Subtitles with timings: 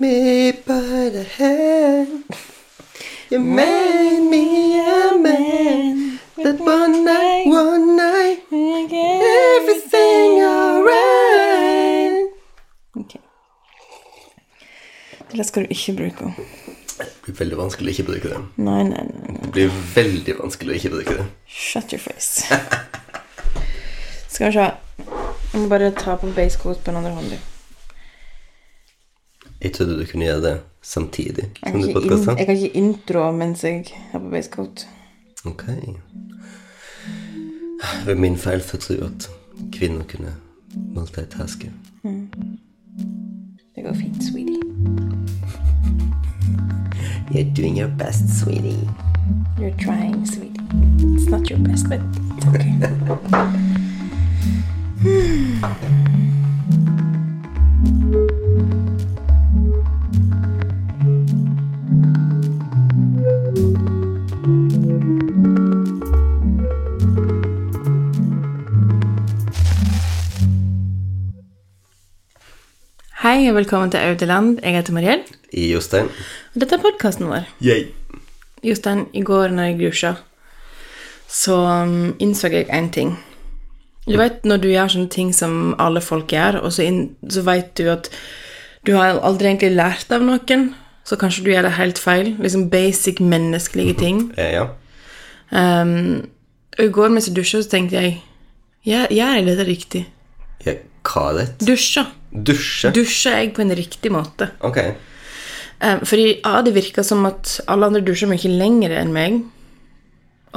[0.00, 2.24] me by the hand.
[3.30, 6.20] You made me a man.
[6.36, 12.30] That one night, one night, everything alright.
[12.96, 13.20] Okay.
[15.32, 16.34] Det skal du ikke bruke.
[16.98, 18.40] Det blir veldig vanskelig å ikke bruke det.
[18.56, 19.34] Nei, nei, nei.
[19.34, 19.42] nei.
[19.42, 21.28] Det blir veldig vanskelig å ikke bruke det.
[21.46, 22.46] Shut your face.
[24.28, 24.70] Skal vi se.
[25.52, 27.46] Jeg må bare ta på basecoat på den andre hånden.
[29.62, 32.34] Jeg trodde du kunne gjøre det samtidig som du podkasta.
[32.38, 34.88] jeg kan ikke intro mens jeg har på basecoat.
[35.44, 35.62] Ok.
[38.06, 39.30] Var min feil for å tro at
[39.74, 40.34] kvinner kunne
[40.94, 41.72] multitaske.
[43.74, 44.62] Det går fint, sweetie.
[47.34, 48.88] You're doing your best, sweetie.
[49.58, 50.62] You're trying, sweetie.
[51.14, 52.00] It's not your best, but
[52.36, 52.74] it's okay.
[73.38, 74.56] Hei og velkommen til Audeland.
[74.64, 75.20] Jeg heter Mariell,
[75.52, 76.08] I Jostein.
[76.54, 77.44] og dette er podkasten vår.
[77.62, 77.84] Yay.
[78.66, 80.10] Jostein, i går når jeg dusja,
[81.30, 83.12] så um, innså jeg én ting.
[84.08, 87.46] Du vet når du gjør sånne ting som alle folk gjør, og så, inn, så
[87.46, 88.10] vet du at
[88.82, 90.72] du har aldri egentlig lært av noen,
[91.06, 92.34] så kanskje du gjør det helt feil.
[92.42, 94.32] Liksom basic menneskelige ting.
[94.34, 94.66] Eh, ja.
[95.54, 96.26] Um,
[96.74, 98.18] og i går mens jeg dusja, så tenkte jeg
[98.88, 100.06] Gjør jeg dette riktig?
[100.66, 100.80] ja.
[101.08, 101.44] Hva er det?
[101.64, 102.02] Dusja.
[102.30, 102.92] Dusje?
[102.94, 104.50] Dusjer jeg på en riktig måte?
[104.66, 104.80] Ok.
[105.78, 109.40] Um, fordi A, det virker som at alle andre dusjer mye lenger enn meg.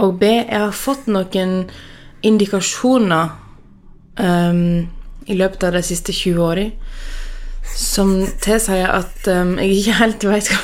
[0.01, 1.65] Og B, jeg har fått noen
[2.25, 3.33] indikasjoner
[4.19, 4.87] um,
[5.27, 6.71] i løpet av de siste 20 årene
[7.71, 10.59] som tilsier at um, jeg ikke helt vet hva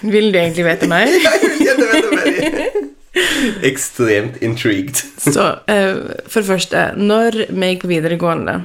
[0.00, 1.06] Vil du egentlig vite mer?
[1.60, 2.90] Ja, det vet jeg veldig.
[3.70, 5.00] Ekstremt intrigued.
[5.34, 8.60] Så uh, for det første, når vi gikk på videregående,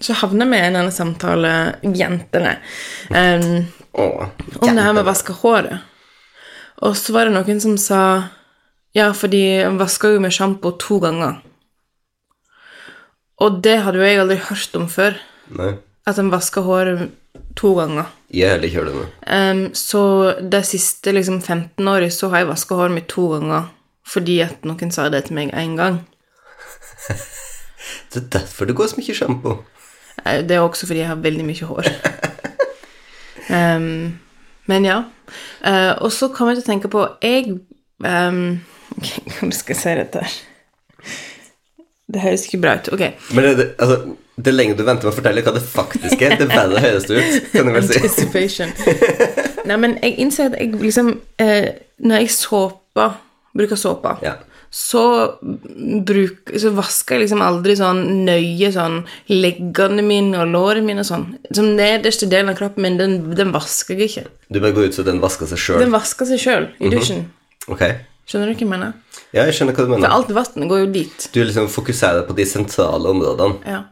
[0.00, 1.52] så havna vi i en eller samtale,
[1.96, 2.58] jentene,
[3.08, 3.62] um,
[3.96, 4.26] oh,
[4.60, 5.86] om det her med å vaske håret.
[6.84, 8.02] Og så var det noen som sa
[8.96, 11.40] ja, for de vasker jo med sjampo to ganger.
[13.44, 15.18] Og det hadde jo jeg aldri hørt om før,
[15.56, 15.74] Nei.
[16.08, 17.10] at de vasker håret
[17.56, 18.10] to ganger.
[18.34, 19.06] Jeg heller ikke det nå.
[19.26, 20.02] Um, så
[20.52, 23.72] de siste liksom, 15 åra så har jeg vaska håret mitt to ganger
[24.06, 26.04] fordi at noen sa det til meg én gang.
[28.12, 29.50] Det er derfor det går så mye sjampo.
[30.24, 31.88] Eh, Det er også fordi jeg har veldig mye hår.
[33.76, 34.18] um,
[34.66, 35.02] men ja.
[35.66, 37.58] Uh, og så kommer jeg til å tenke på Jeg
[37.98, 38.60] um,
[39.36, 40.36] Hvordan skal jeg si dette her?
[42.12, 42.88] Det høres ikke bra ut.
[42.94, 43.02] Ok.
[43.34, 43.96] Men det, det, altså,
[44.46, 47.18] det lenge du venter med å fortelle hva det faktisk er, det verre høres det
[47.18, 47.48] ut.
[47.54, 47.96] Kan du vel si.
[47.98, 48.74] Anticipation.
[49.66, 51.08] Nei, men jeg innser at jeg liksom
[51.42, 51.72] eh,
[52.06, 53.16] Når jeg såper,
[53.56, 54.36] bruker såpe, Ja.
[54.70, 55.02] så,
[56.06, 58.98] bruk, så vasker jeg liksom aldri sånn nøye sånn
[59.32, 61.24] leggene mine og lårene mine og sånn.
[61.56, 64.26] Som nederste delen av kroppen min, den, den vasker jeg ikke.
[64.52, 65.80] Du bare går ut så den vasker seg sjøl.
[65.82, 67.24] Den vasker seg sjøl i dusjen.
[67.72, 67.82] Ok.
[68.26, 68.94] Skjønner du hva jeg mener?
[69.32, 70.08] Ja, jeg skjønner hva du mener.
[70.08, 71.28] For alt vann går jo dit.
[71.32, 73.84] Du liksom fokuserer på de sentrale områdene, Ja,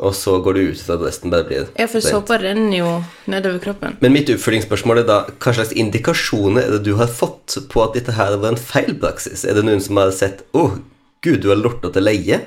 [0.00, 2.92] og så går du ut fra at resten bare blir ja for såpa renner jo
[3.28, 3.98] nedover kroppen.
[4.00, 7.98] Men mitt oppfølgingsspørsmål er da hva slags indikasjoner er det du har fått på at
[7.98, 9.44] dette her var en feil praksis?
[9.44, 10.80] Er det noen som har sett 'Å,
[11.20, 12.46] gud, du har lorta til leie'?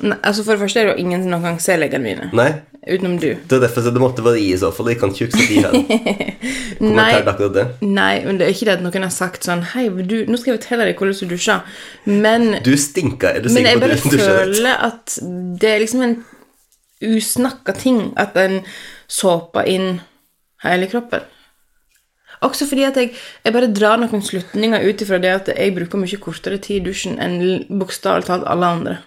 [0.00, 2.30] Nei, altså For det første er det jo ingen som noen gang ser leggene mine.
[2.32, 2.62] Nei.
[2.84, 3.30] Utenom du.
[3.48, 4.90] Det er derfor så det måtte være i i så fall.
[4.92, 5.72] Jeg kan ikke huske de her.
[7.80, 10.52] Nei, men det er ikke det at noen har sagt sånn Hei, du, nå skal
[10.52, 11.78] jeg fortelle deg hvordan du dusjer.
[12.10, 13.38] Men, Du stinker.
[13.38, 14.56] Er du sikker på bare at du dusjer rett?
[14.58, 15.16] føler at
[15.62, 16.18] det er liksom en
[17.04, 18.60] usnakka ting at en
[19.10, 19.88] såper inn
[20.64, 21.24] hele kroppen.
[22.44, 26.00] Også fordi at jeg, jeg bare drar noen slutninger ut ifra det at jeg bruker
[26.00, 27.38] mye kortere tid i dusjen enn
[27.80, 29.00] bokstavelig talt alle andre.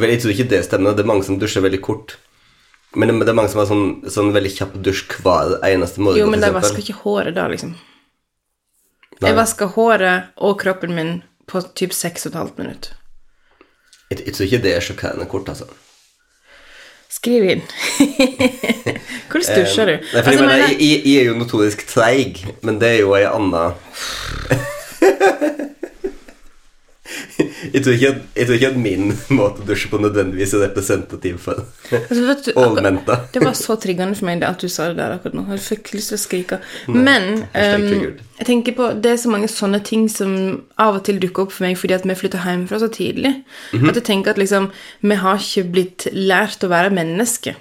[0.00, 0.96] Vel, jeg tror ikke det stemmer.
[0.96, 2.16] Det er mange som dusjer veldig kort.
[2.98, 6.18] Men det, er mange som har sånn, sånn veldig kjapp dusj hver eneste morgen.
[6.18, 6.56] Jo, men eksempel.
[6.58, 7.76] vasker ikke håret da, liksom.
[9.20, 9.28] Nei.
[9.28, 11.12] Jeg vasker håret og kroppen min
[11.50, 12.90] på typ seks og et halvt minutt.
[14.10, 15.68] Jeg, jeg tror ikke det er sjokkerende kort, altså.
[17.10, 17.62] Skriv inn.
[19.30, 19.94] Hvordan dusjer du?
[19.98, 23.00] Nei, for Altså, jeg, mener- jeg, jeg, jeg er jo notorisk treig, men det er
[23.04, 23.68] jo ei anna
[27.72, 30.64] Jeg tror, ikke at, jeg tror ikke at min måte å dusje på nødvendigvis er
[30.66, 33.24] representativ for Altså.
[33.34, 35.44] Det var så triggende for meg det at du sa det der akkurat nå.
[35.54, 36.60] Jeg fikk lyst til å skrike.
[36.88, 38.04] Men hashtag ehm,
[38.40, 40.36] jeg tenker på, det er så mange sånne ting som
[40.80, 43.34] av og til dukker opp for meg fordi at vi flytter hjemmefra så tidlig.
[43.74, 43.90] Mhm.
[43.90, 44.70] At jeg tenker at liksom,
[45.02, 47.56] vi har ikke blitt lært å være menneske.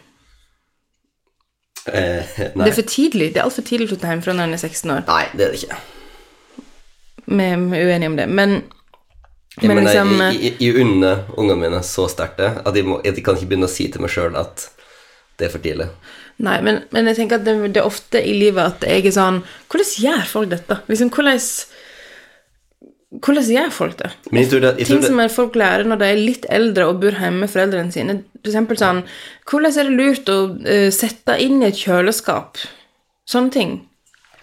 [1.88, 3.34] Eh, Det er for tidlig.
[3.34, 5.06] Det er altfor tidlig å flytte hjemmefra når en er 16 år.
[5.08, 5.80] nei, det er det ikke.
[7.30, 8.28] Vi er uenige om det.
[8.30, 8.64] Men,
[9.58, 13.00] men mener, liksom jeg, jeg, jeg unner ungene mine så sterkt det at jeg, må,
[13.04, 14.70] jeg kan ikke begynne å si til meg sjøl at
[15.40, 15.88] det er for tidlig.
[16.44, 19.16] Nei, men, men jeg tenker at det, det er ofte i livet at jeg er
[19.16, 19.42] sånn
[19.72, 20.78] Hvordan gjør folk dette?
[20.88, 21.42] Liksom, hvordan
[23.10, 24.12] Hvordan gjør folk det?
[24.30, 27.16] Jeg det, jeg Ting det som folk lærer når de er litt eldre og bor
[27.18, 28.20] hjemme med foreldrene sine.
[28.46, 29.02] For sånn
[29.50, 32.62] Hvordan er det lurt å uh, sette inn i et kjøleskap?
[33.30, 33.74] Sånne ting.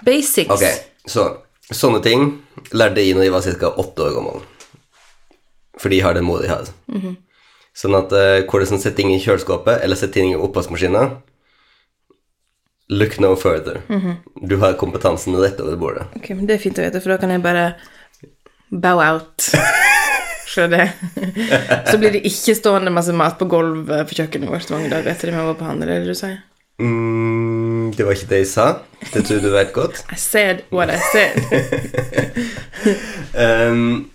[0.05, 0.53] Basics.
[0.53, 0.67] Ok,
[1.09, 1.31] så
[1.71, 2.29] sånne ting
[2.77, 3.73] lærte jeg når jeg var ca.
[3.83, 4.45] åtte år gammel.
[5.81, 6.69] Fordi de har den mor de har.
[6.93, 7.17] Mhm.
[7.77, 11.11] Sånn at uh, som setter ting i kjøleskapet eller setter ting i oppvaskmaskina
[12.89, 13.83] Look no further.
[13.89, 14.17] Mhm.
[14.49, 16.07] Du har kompetansen rett over bordet.
[16.17, 17.75] Ok, men Det er fint å vite, for da kan jeg bare
[18.71, 19.49] bow out
[20.55, 20.87] fra det.
[21.91, 25.33] Så blir det ikke stående masse mat på gulvet på kjøkkenet vårt mange dager etter
[25.33, 26.39] at vi var på handel, er det det du sier?
[26.79, 28.67] Mm, det var ikke det jeg sa.
[29.13, 30.05] Det tror du vet godt.
[30.13, 31.43] I said what I said.
[33.37, 34.09] Um,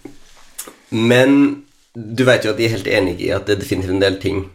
[0.91, 1.63] men
[1.95, 4.17] du vet jo at de er helt enig i at det er definitivt en del
[4.21, 4.45] ting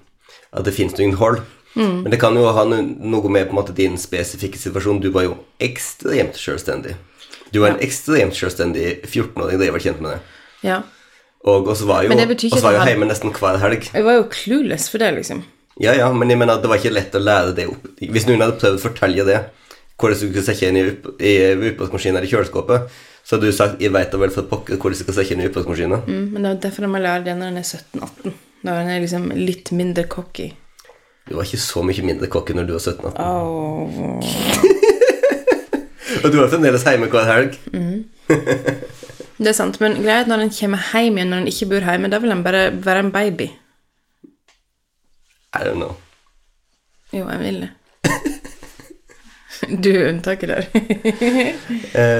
[0.56, 1.42] At det finnes noen hold.
[1.76, 5.02] Men det kan jo ha noe med på en måte din spesifikke situasjon.
[5.04, 6.94] Du var jo ekstremt selvstendig.
[7.52, 10.22] Du var en ekstremt selvstendig 14-åring da jeg var kjent med det.
[10.64, 10.78] Ja.
[11.46, 13.90] Og så var jo, det også var jo hjemme nesten hver helg.
[13.92, 15.44] Jeg var jo clueless for det, liksom.
[15.78, 17.84] Ja, ja, men jeg mener at det var ikke lett å lære det opp.
[18.00, 19.42] Hvis noen hadde prøvd å fortelle det,
[20.00, 20.86] hvordan du skulle sette inn i
[21.20, 21.34] i
[21.74, 22.96] oppvaskmaskinen eller kjøleskapet,
[23.26, 25.40] så hadde du sagt 'jeg vet da vel for pokker hvor du skal sette inn
[25.40, 26.06] i oppvaskmaskinen'.
[26.06, 28.32] Mm, men det er derfor man lærer det når en er 17-18.
[28.64, 30.52] Da er en liksom litt mindre cocky.
[31.28, 33.14] Du var ikke så mye mindre cocky når du var 17 år.
[33.18, 34.22] Oh.
[36.24, 37.58] Og du var fremdeles hjemme hver helg.
[39.38, 41.90] Det er sant, men greia at når en kommer hjem igjen når en ikke bor
[41.90, 43.50] hjemme, da vil en bare være en baby.
[45.52, 45.96] I don't know.
[47.12, 47.70] Jo, jeg vil det.
[49.84, 50.64] Du er unntaket der.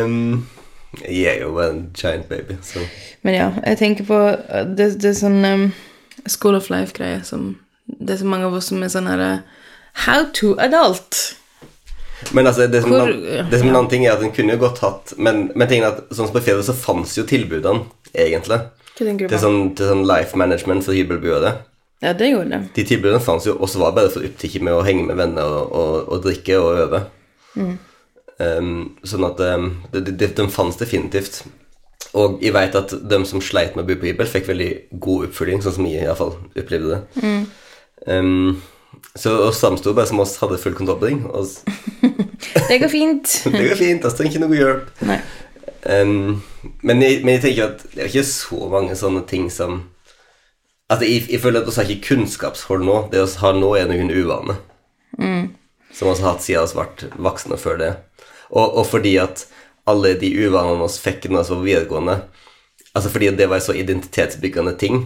[0.04, 0.46] Um,
[1.02, 2.80] jeg er jo en giant baby, så
[3.22, 5.64] Men ja, jeg tenker på uh, Det, det er sånn um,
[6.26, 7.56] School of Life-greie som
[7.86, 9.42] Det er så mange av oss som er sånn herre
[10.06, 11.36] How to adult.
[12.36, 14.52] Men altså, det som, Hvor- en, det som en annen ting er at den kunne
[14.56, 17.24] jo godt hatt Men, men tingen er at sånn som på Fjellet så fantes jo
[17.28, 18.58] tilbudene, egentlig.
[18.96, 21.50] Til sånn, til sånn life management for hybelboere.
[22.04, 22.60] Ja, det gjorde det.
[22.76, 25.16] De tilbudene fantes jo, og så var det bare for opptatt med å henge med
[25.20, 27.02] venner og, og, og drikke og øve.
[28.36, 31.40] Um, sånn at um, de, de, de fantes definitivt.
[32.16, 34.70] Og jeg vet at de som sleit med å bo på hybel, fikk veldig
[35.02, 37.24] god oppfølging, sånn som jeg i hvert fall opplevde det.
[38.06, 38.62] Um,
[39.16, 41.24] så oss samsto bare som oss hadde full kontroll på ting.
[42.68, 43.32] Det går fint.
[43.44, 44.88] det går fint, vi trenger ikke noe hjelp.
[45.86, 46.42] Um,
[46.82, 49.84] men, jeg, men jeg tenker at det er ikke så mange sånne ting som
[50.86, 52.96] Altså, jeg, jeg føler at vi har ikke kunnskapshold nå.
[53.10, 54.60] Det vi har nå, er noen uvaner.
[55.90, 57.88] Som vi har hatt siden vi ble voksne før det.
[58.50, 59.46] Og, og fordi at
[59.86, 62.18] alle de uvanene vi fikk når vi var videregående
[62.96, 65.02] Altså fordi det var en så identitetsbyggende ting,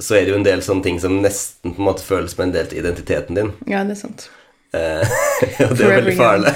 [0.00, 2.44] så er det jo en del sånne ting som nesten på en måte føles som
[2.44, 3.48] en del til identiteten din.
[3.66, 4.28] Ja, det er sant.
[4.70, 5.02] Eh,
[5.66, 6.52] og det er veldig farlig.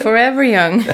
[0.00, 0.80] Forever young.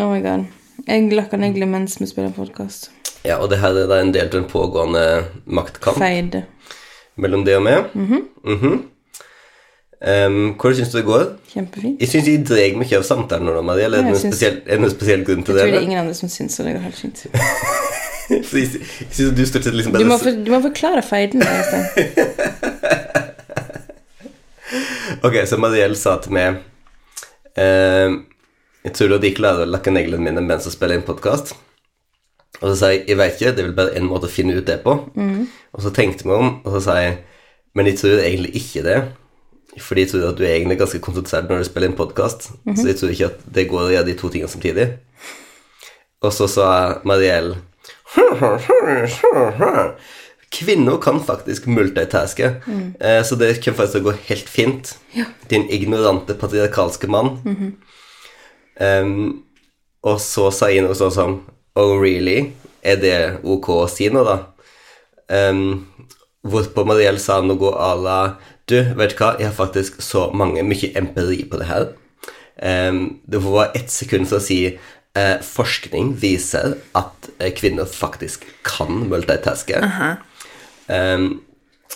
[0.00, 0.48] oh my god.
[0.88, 2.90] Jeg lakker negler mens vi spiller podkast.
[3.22, 5.04] Ja, og det her er da en del til en pågående
[5.46, 6.00] maktkamp.
[6.02, 6.40] Feid.
[7.14, 7.94] mellom det og meg.
[7.94, 8.26] Mhm.
[10.04, 11.22] Em, hvordan syns du det går?
[11.48, 12.00] Kjempefint.
[12.02, 13.86] Jeg syns jeg dreier mye av samtalen nå, Marie.
[13.86, 15.64] Eller er det syns- spesiell, er det noen spesiell grunn Jeg tror det?
[15.72, 17.24] det er ingen andre som syns det går helt fint.
[18.24, 21.44] Så jeg, jeg syns du stort sett liksom Du må, for, du må forklare feiden.
[25.24, 26.56] Ok, så Mariell sa til meg
[27.60, 28.10] uh,
[28.84, 31.52] Jeg tror jeg klarer å lakke neglene mine mens jeg spiller inn podkast.
[32.60, 34.56] Og så sa jeg jeg vet ikke, det er vel bare én måte å finne
[34.56, 34.96] ut det på.
[34.96, 37.20] Og så tenkte jeg om, og så sa jeg
[37.74, 38.98] men jeg tror egentlig ikke det.
[39.80, 42.50] Fordi de tror at du er egentlig ganske konsentrert når du spiller inn podkast.
[42.76, 44.88] Så de tror ikke at det går å gjøre de to tingene samtidig.
[46.24, 46.66] Og så sa
[47.04, 47.56] Mariell
[50.54, 52.52] Kvinner kan faktisk multitaske,
[53.00, 54.92] eh, så det kommer faktisk gå helt fint.
[55.50, 57.40] Din ignorante patriarkalske mann.
[58.80, 59.42] Em,
[60.02, 61.40] og så sa jeg noe sånn som
[61.74, 62.52] Oh, really?
[62.86, 64.36] Er det ok å si nå, da?
[65.26, 65.86] Um,
[66.46, 68.18] hvorpå Mariell sa noe à la
[68.70, 71.88] Du, vet du hva, jeg har faktisk så mange, mye empiri på det her.
[72.56, 78.46] Um, det var ett sekund for å si uh, forskning viser at eh, kvinner faktisk
[78.64, 79.82] kan multitaske.
[80.86, 81.26] Em,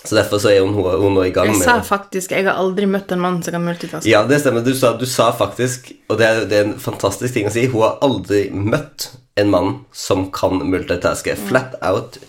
[0.04, 2.56] så derfor så er hun, hun nå i gang Jeg med sa faktisk Jeg har
[2.56, 4.08] aldri møtt en mann som kan multitaske.
[4.08, 4.64] Ja, det stemmer.
[4.64, 7.66] Du sa, du sa faktisk, og det er, det er en fantastisk ting å si,
[7.72, 11.36] hun har aldri møtt en mann som kan multitaske.
[11.48, 12.20] Flat out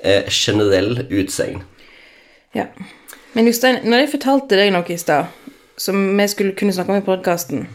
[0.00, 1.62] eh, generell utsegn.
[2.56, 2.70] Ja.
[3.36, 5.26] Men Jostein, når jeg fortalte deg noe i stad,
[5.76, 7.66] som vi skulle kunne snakke om i podkasten,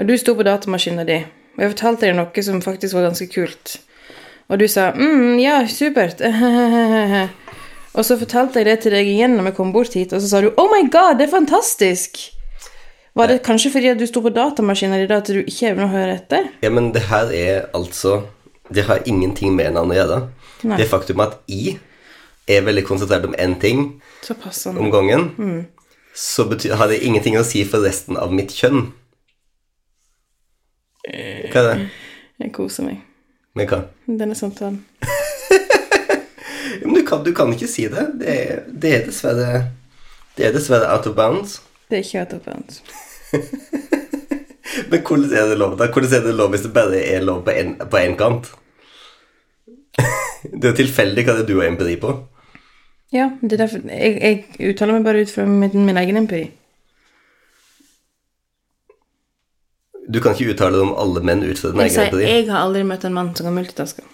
[0.00, 1.26] og du sto på datamaskinen din,
[1.58, 3.74] og jeg fortalte deg noe som faktisk var ganske kult,
[4.48, 6.24] og du sa 'mm, ja, supert',
[7.96, 10.28] og så fortalte jeg det til deg igjen når vi kom bort hit, og så
[10.28, 12.32] sa du 'oh my god, det er fantastisk'.
[13.14, 15.84] Var det kanskje fordi at du sto på datamaskinen din da at du ikke evner
[15.84, 16.48] å høre etter?
[16.62, 18.22] Ja, men det her er altså
[18.74, 20.28] Det har ingenting med hverandre å gjøre.
[20.78, 21.80] Det faktum at jeg
[22.50, 23.84] er veldig konsentrert om én ting
[24.76, 25.28] om gangen,
[26.14, 28.90] så betyr, har det ingenting å si for resten av mitt kjønn.
[31.10, 31.88] Hva er det?
[32.40, 33.00] Jeg koser meg.
[33.58, 33.82] Med hva?
[34.06, 34.84] Denne samtalen.
[36.84, 38.06] Men du kan, du kan ikke si det.
[38.20, 39.48] Det er, det er dessverre
[40.36, 41.58] Det er dessverre out of bounds.
[41.90, 42.82] Det er ikke out of bounds.
[44.90, 45.90] Men hvordan er det lov da?
[45.90, 47.50] Hvordan er det lov hvis det bare er lov på
[47.98, 48.52] en, kant?
[50.50, 52.14] Det er jo tilfeldig hva det er du har empiri på.
[53.12, 56.44] Ja, det er derfor jeg, jeg uttaler meg bare ut fra min, min egen empiri.
[60.10, 62.28] Du kan ikke uttale deg om alle menn ut fra din egen empiri.
[62.28, 64.06] jeg har aldri møtt en mann som kan multitaske.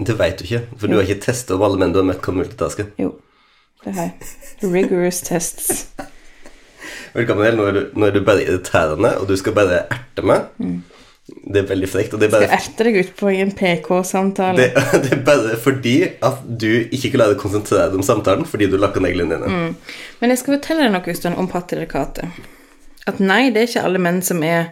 [0.00, 2.22] Det vet du ikke, for du har ikke testet om alle menn du har møtt
[2.24, 2.88] kan multitaske.
[3.00, 3.12] Jo,
[3.84, 4.32] det har jeg.
[4.64, 5.84] Rigorous tests.
[7.12, 10.24] Velkommen til, nå er du, nå er du bare irriterende, og du skal bare erte
[10.24, 10.48] meg.
[11.52, 14.56] Det er veldig frekt, og det er Skal erte deg ut på en PK-samtale.
[14.58, 18.68] det, det er bare fordi at du ikke klarer å konsentrere deg om samtalen fordi
[18.72, 19.62] du lakker neglene dine.
[20.20, 22.42] Men jeg skal fortelle deg noe Øystein, om patriarkatet.
[23.10, 24.70] At nei, det er ikke alle menn som er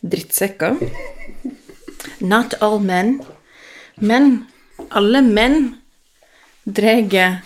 [0.00, 0.78] drittsekker.
[2.24, 3.18] Not all men.
[4.00, 4.46] Men
[4.94, 5.74] alle menn
[6.64, 7.42] drar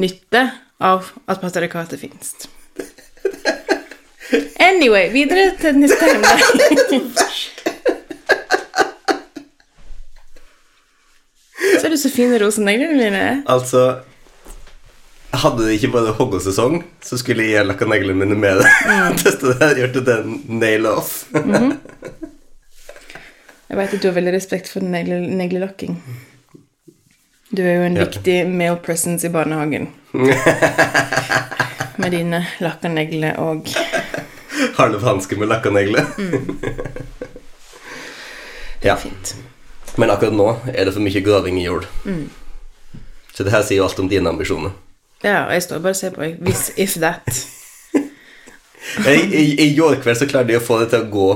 [0.00, 0.46] nytte
[0.80, 2.34] av at patriarkatet finnes.
[4.60, 6.28] Anyway, videre til neste emne.
[11.80, 13.24] Så er du så fin i roseneglene dine.
[13.50, 13.82] Altså,
[15.40, 18.68] hadde det ikke vært hoggesesong, så skulle jeg lakka neglene mine med det.
[19.22, 21.12] Teste det her, gjort det nail en nail off.
[23.70, 25.92] Jeg vet at du har veldig respekt for negle, neglelakking.
[27.54, 28.04] Du er jo en Ja.
[28.08, 29.84] viktig male presence i barnehagen.
[32.02, 33.68] Med dine lakka negler og
[34.74, 36.04] Harlev Hanske med lakka negler.
[38.82, 38.96] ja.
[38.96, 39.34] Fint.
[39.98, 41.88] Men akkurat nå er det for mye graving i jord.
[43.34, 44.74] Så det her sier jo alt om dine ambisjoner.
[45.24, 46.28] Ja, og jeg står bare og ser på.
[46.44, 47.28] Hvis, if that.
[49.06, 51.28] I, i, I går kveld så klarte jeg å få det til å gå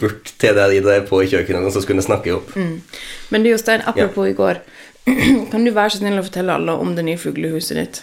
[0.00, 2.54] bort til der jeg drev på i kjøkkenet, så skulle jeg snakke opp.
[2.56, 4.62] Men du, Jostein, apropos i går.
[5.52, 8.02] Kan du være så snill å fortelle alle om det nye fuglehuset ditt?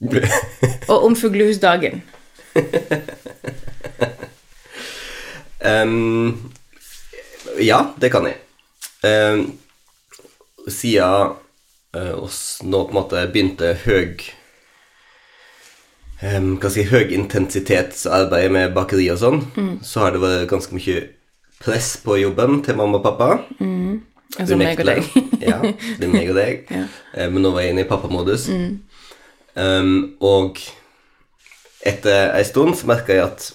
[0.92, 2.02] Og om fuglehusdagen.
[5.72, 6.52] um,
[7.60, 8.36] ja, det kan jeg.
[9.06, 9.42] Um,
[10.66, 11.36] siden
[11.94, 14.16] eh, oss nå på en måte begynte høy
[16.22, 19.44] eh, Hva skal jeg si høyintensitetsarbeid med bakeri og sånn,
[19.86, 21.04] så har det vært ganske mye
[21.62, 23.28] press på jobben til mamma og pappa.
[24.36, 25.06] Altså meg og deg.
[25.40, 26.66] ja, det er meg og deg.
[26.76, 26.82] Ja.
[27.14, 28.48] Eh, Men nå var jeg inne i pappamodus.
[29.56, 30.58] Um, og
[31.86, 33.46] etter ei stund så merka jeg at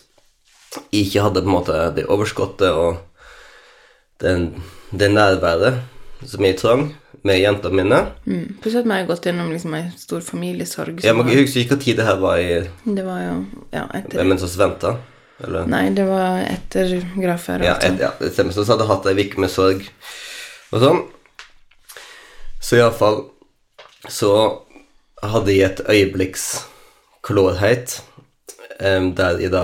[0.96, 3.01] jeg ikke hadde på en måte det overskottet og
[4.24, 4.48] den,
[4.91, 5.81] det nærværet
[6.27, 6.89] som jeg trang
[7.24, 8.00] med jentene mine.
[8.25, 8.57] Mm.
[8.62, 11.03] Plutselig har jeg gått gjennom liksom en stor familiesorg.
[11.05, 13.36] Jeg, må, var- jeg husker ikke hva tid det her var i Det var jo
[13.74, 14.95] Ja, etter mens vi venta.
[15.41, 15.65] Eller?
[15.69, 17.65] Nei, det var etter gravferdet.
[17.65, 18.53] Ja, et, ja, det stemmer.
[18.53, 19.86] Så jeg hadde hatt ei uke med sorg
[20.71, 21.00] og sånn.
[22.62, 23.24] Så iallfall
[24.10, 24.31] så
[25.24, 26.45] hadde jeg et øyeblikks
[27.25, 28.00] klårhet
[28.81, 29.63] um, der jeg da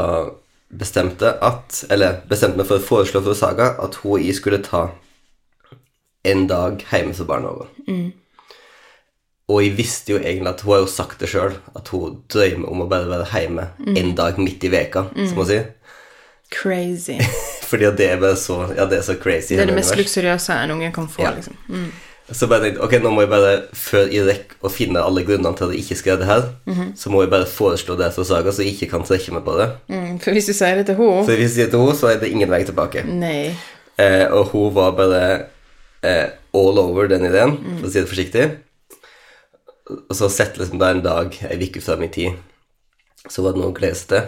[0.69, 4.59] bestemte at Eller bestemte meg for å foreslå for Saga at hun og jeg skulle
[4.65, 4.87] ta
[6.27, 8.13] en dag hjemme for barnehagen.
[9.47, 12.67] Og jeg visste jo egentlig at hun har jo sagt det sjøl, at hun drømmer
[12.73, 15.69] om å bare være hjemme en dag midt i veka, som hun sier.
[16.51, 17.15] Crazy.
[17.69, 19.55] Fordi det er bare så Ja, det er så crazy.
[19.55, 20.05] Det er det mest univers.
[20.05, 21.31] luksuriøse en unge kan få, Ja.
[21.35, 21.55] liksom.
[21.67, 21.89] Mm.
[22.31, 25.55] Så bare tenkte ok, nå må jeg bare, før jeg rekker å finne alle grunnene
[25.55, 26.47] til at jeg ikke skal gjøre det her,
[26.99, 29.53] så må jeg bare foreslå det for Saga, så jeg ikke kan trekke meg på
[29.59, 29.67] det.
[29.87, 30.17] Mm.
[30.19, 32.09] For hvis du sier det til henne For hvis jeg sier det til henne, så
[32.11, 33.05] er det ingen vei tilbake.
[33.07, 33.55] Nei.
[33.97, 35.21] Eh, og hun var bare
[36.05, 38.47] eh, all over den ideen, for å si det forsiktig.
[39.87, 42.35] Og så sett liksom da en dag, ei uke fram min tid,
[43.31, 44.27] så var det noe å glede seg til.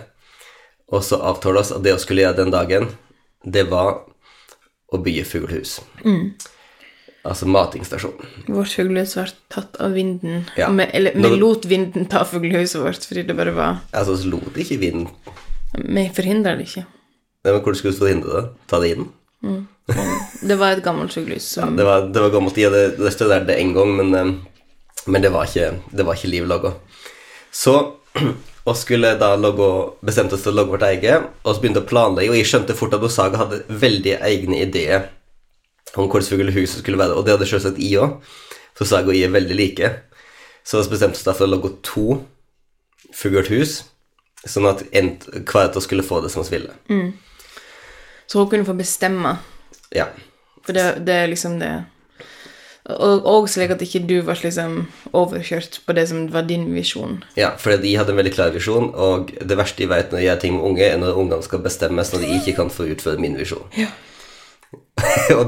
[0.90, 2.88] Og så avtalte oss at det vi skulle gjøre den dagen,
[3.46, 4.06] det var
[4.90, 5.78] å bygge fuglehus.
[7.28, 8.16] Altså matingstasjon.
[8.48, 10.46] Vårt fuglehus ble tatt av vinden.
[10.58, 10.72] Ja.
[10.74, 14.56] Vi, eller vi lot vinden ta fuglehuset vårt fordi det bare var Altså, så lot
[14.58, 15.10] ikke vinden
[15.76, 16.86] Vi forhindra det ikke.
[17.44, 18.46] Nei, men Hvordan skulle du forhindre det?
[18.72, 19.10] Ta det inn?
[20.42, 22.58] Det var et gammelt sykehus som Det var, det var gammelt.
[22.58, 24.34] Jeg hadde det studerte det en gang, men, eh,
[25.08, 26.74] men det var ikke, det var ikke liv laga.
[27.52, 27.76] Så
[28.70, 29.70] og skulle da logge,
[30.06, 32.76] bestemte oss til å logge vårt eget, og så begynte å planlegge, og jeg skjønte
[32.78, 35.08] fort at Osaga hadde veldig egne ideer
[35.96, 38.20] om hvordan fuglehuset skulle være, og det hadde selvsagt jeg òg,
[38.78, 39.94] for Osaga og jeg er veldig like.
[40.68, 42.20] Så vi bestemte oss da for å logge to
[43.16, 43.80] fuglehus,
[44.46, 46.76] sånn at en, hver av oss skulle få det som vi ville.
[48.30, 49.38] Så hun kunne få bestemme.
[49.96, 50.06] Ja.
[50.66, 51.72] For det, det er liksom det
[52.90, 54.76] Og, og slik at ikke du ble liksom
[55.14, 57.20] overkjørt på det som var din visjon.
[57.38, 60.26] Ja, for de hadde en veldig klar visjon, og det verste jeg vet når jeg
[60.26, 62.88] gjør ting med unge, er når ungene skal bestemme sånn at de ikke kan få
[62.90, 63.68] utføre min visjon.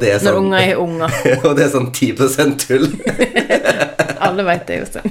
[0.02, 1.18] det er Når sånn, unger er unger.
[1.48, 2.14] og det er sånn 10
[2.62, 2.88] tull.
[4.28, 5.10] Alle vet det, Jostein.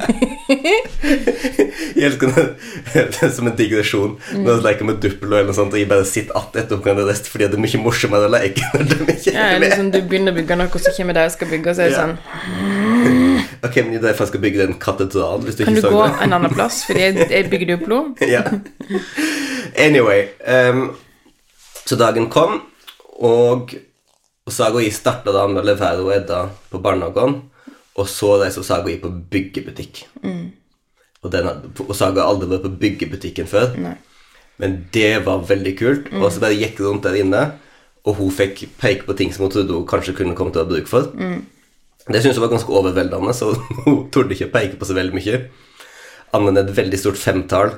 [2.00, 2.32] Jeg elsker
[3.20, 6.04] det, som en digresjon når jeg leker med Duplo eller noe sånt, og jeg bare
[6.08, 9.34] sitter att etter ungene rest fordi det er mye morsommere å leke når de ikke
[9.34, 9.66] Ja, er med.
[9.66, 11.82] liksom, du begynner å bygge noe, og så kommer de og skal bygge, og så
[11.82, 12.06] er det Ja.
[12.06, 12.16] sånn
[13.66, 15.96] Ok, men det er for jeg skal bygge en katedral, hvis du Kan ikke du
[15.98, 16.80] gå en annen plass?
[16.88, 18.00] Fordi jeg, jeg bygger Duplo.
[18.34, 18.42] ja.
[19.76, 20.96] Anyway um,
[21.84, 22.62] Så dagen kom,
[23.20, 23.74] og
[24.50, 26.40] Saga og jeg starta å levere og Edda
[26.72, 27.36] på barnehagen,
[27.94, 30.00] og så reiste Saga og jeg på byggebutikk.
[31.20, 31.48] Og, den,
[31.84, 33.96] og Saga har aldri vært på byggebutikken før, Nei.
[34.62, 36.06] men det var veldig kult.
[36.16, 37.42] Og så bare gikk rundt der inne,
[38.08, 40.64] og hun fikk peke på ting som hun trodde hun kanskje kunne komme til å
[40.64, 41.10] ha bruk for.
[42.08, 43.52] Det syntes hun var ganske overveldende, så
[43.84, 45.42] hun torde ikke å peke på så veldig mye.
[46.36, 47.74] Annet enn et veldig stort femtall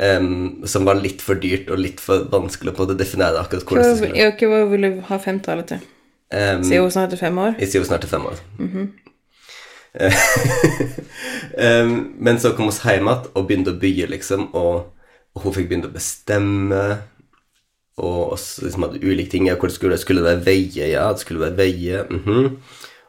[0.00, 3.88] um, som var litt for dyrt og litt for vanskelig på å definere akkurat hvordan
[3.88, 4.50] det skulle være.
[4.54, 5.84] hva vil du ha femtallet til?
[6.30, 7.56] Um, Siden hun snart er fem år?
[7.60, 8.42] Sier hun snart til fem år.
[11.58, 11.92] Em,
[12.22, 14.90] men så kom vi hjem igjen og begynte å bygge, liksom, og,
[15.34, 16.82] og hun fikk begynne å bestemme.
[18.00, 19.48] Og oss liksom hadde ulike ting.
[19.50, 20.86] Ja, hvor skulle, skulle det være veier?
[20.94, 22.06] Ja, det skulle være veier.
[22.08, 22.54] mhm.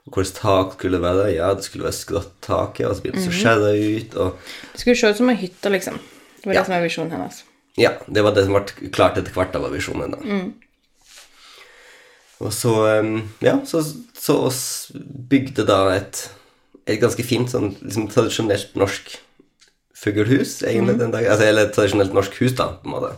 [0.02, 1.28] Og Hvordan tak skulle det være?
[1.36, 2.80] Ja, det skulle være skrått tak.
[2.82, 3.70] Ja, og så begynte det å skjære
[4.02, 4.16] ut.
[4.18, 6.00] Og Det skulle se ut som ei hytte, liksom.
[6.42, 6.60] Det var Ja.
[6.64, 7.44] det som var visjonen hennes.
[7.78, 10.12] Ja, det var det som ble klart etter hvert av visjonen.
[10.18, 10.20] da.
[12.42, 12.74] Og så,
[13.46, 13.84] ja, så,
[14.18, 14.92] så oss
[15.30, 16.24] bygde da et,
[16.88, 19.14] et ganske fint, sånn liksom tradisjonelt norsk
[20.02, 21.30] fuglehus, egentlig, den dagen.
[21.32, 23.12] Altså, eller et tradisjonelt norsk hus, da, på en måte.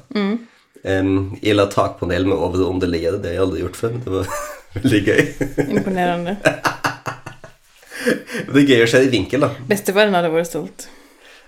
[0.84, 4.04] Em, jeg la takpanel med over- og underliggere, det har jeg aldri gjort før, men
[4.04, 4.34] det var
[4.78, 5.22] veldig gøy.
[5.70, 6.36] Imponerende.
[8.52, 9.54] det er gøy å se i vinkel, da.
[9.70, 10.90] Bestefaren hadde vært stolt.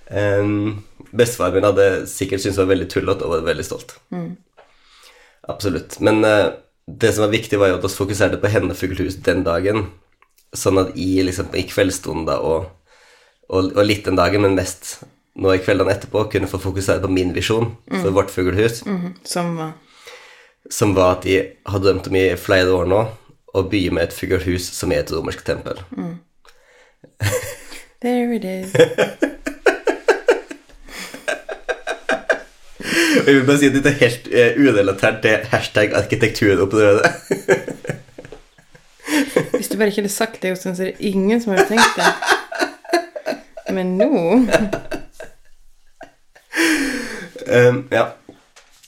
[0.07, 3.97] Um, Bestefaren min hadde sikkert syntes det var veldig tullete og var veldig stolt.
[5.51, 5.99] Absolutt.
[6.05, 6.53] Men uh,
[6.87, 9.87] det som var viktig, var jo at vi fokuserte på henne fuglehus den dagen.
[10.55, 12.69] Sånn at i, liksom, i kveldsstunder og,
[13.49, 15.01] og, og litt den dagen, men mest
[15.35, 18.85] nå i kveldene etterpå, kunne få fokusere på min visjon for vårt fuglehus,
[19.27, 19.73] Som var
[20.69, 23.01] som var at jeg har drømt om i flere år nå
[23.55, 25.81] å bygge med et fuglehus som er et romersk tempel.
[28.01, 28.73] There it is.
[33.25, 37.05] Jeg vil bare si at dette er helt uh, urelatert til hashtag arkitekturopprøret.
[39.55, 41.99] Hvis du bare ikke hadde sagt det, Jostein, så er det ingen som hadde tenkt
[41.99, 42.11] det.
[43.75, 44.11] Men nå
[47.45, 48.07] Um, ja.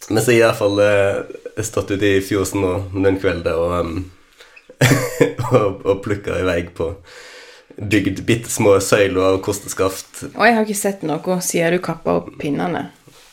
[0.10, 2.72] Men så har jeg iallfall uh, stått ute i fjosen nå
[3.06, 3.98] den kvelden og, um,
[5.52, 6.90] og, og plukka i vei på
[7.78, 10.24] bygd bitte små søyler og kosteskaft.
[10.34, 12.88] Og jeg har ikke sett noe siden du kappa opp pinnene.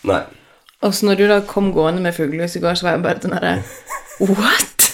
[0.04, 0.20] Nei.
[0.84, 3.24] Og så når du da kom gående med fuglehus i går, så var jeg bare
[3.24, 3.54] sånn herre
[4.36, 4.90] What?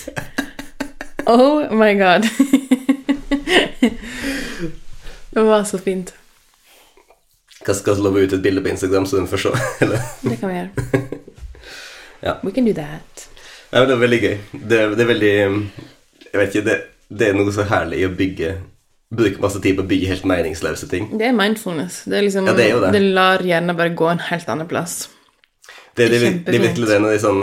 [1.30, 2.26] Oh my god.
[5.30, 6.14] Det var så fint.
[7.62, 9.52] Hva skal vi love ut et bilde på Instagram, så den får se?
[10.26, 10.70] Det kan vi gjøre.
[12.20, 12.34] Ja.
[12.44, 13.28] We can do that.
[13.72, 14.34] Ja, det er veldig gøy.
[14.52, 16.74] Det, det er veldig Jeg vet ikke, det,
[17.08, 18.50] det er noe så herlig i å bygge
[19.16, 21.08] Bruke masse tid på å bygge helt meningsløse ting.
[21.16, 22.02] Det er mindfulness.
[22.04, 22.90] Det er liksom Ja, det er det.
[22.98, 24.98] det lar hjernen bare gå en helt annen plass.
[25.96, 27.40] Det, det, det, det er virkelig det når de sånn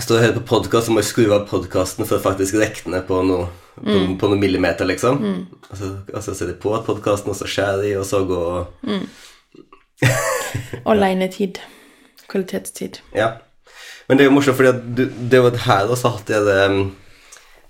[0.00, 2.54] Jeg står og hører på podkast, så må jeg skru av podkasten for å faktisk
[2.56, 4.14] rekne på noe, på, Mm.
[4.16, 5.18] på noen millimeter, liksom.
[5.68, 8.66] Og så, og så ser de på podkasten, og så skjærer de, og så går
[8.82, 9.08] Mm.
[10.86, 11.58] Alenetid.
[12.28, 13.02] Kvalitetstid.
[13.14, 13.42] Ja.
[14.08, 16.96] Men det er jo morsomt, fordi det er jo her også hatt jeg det um,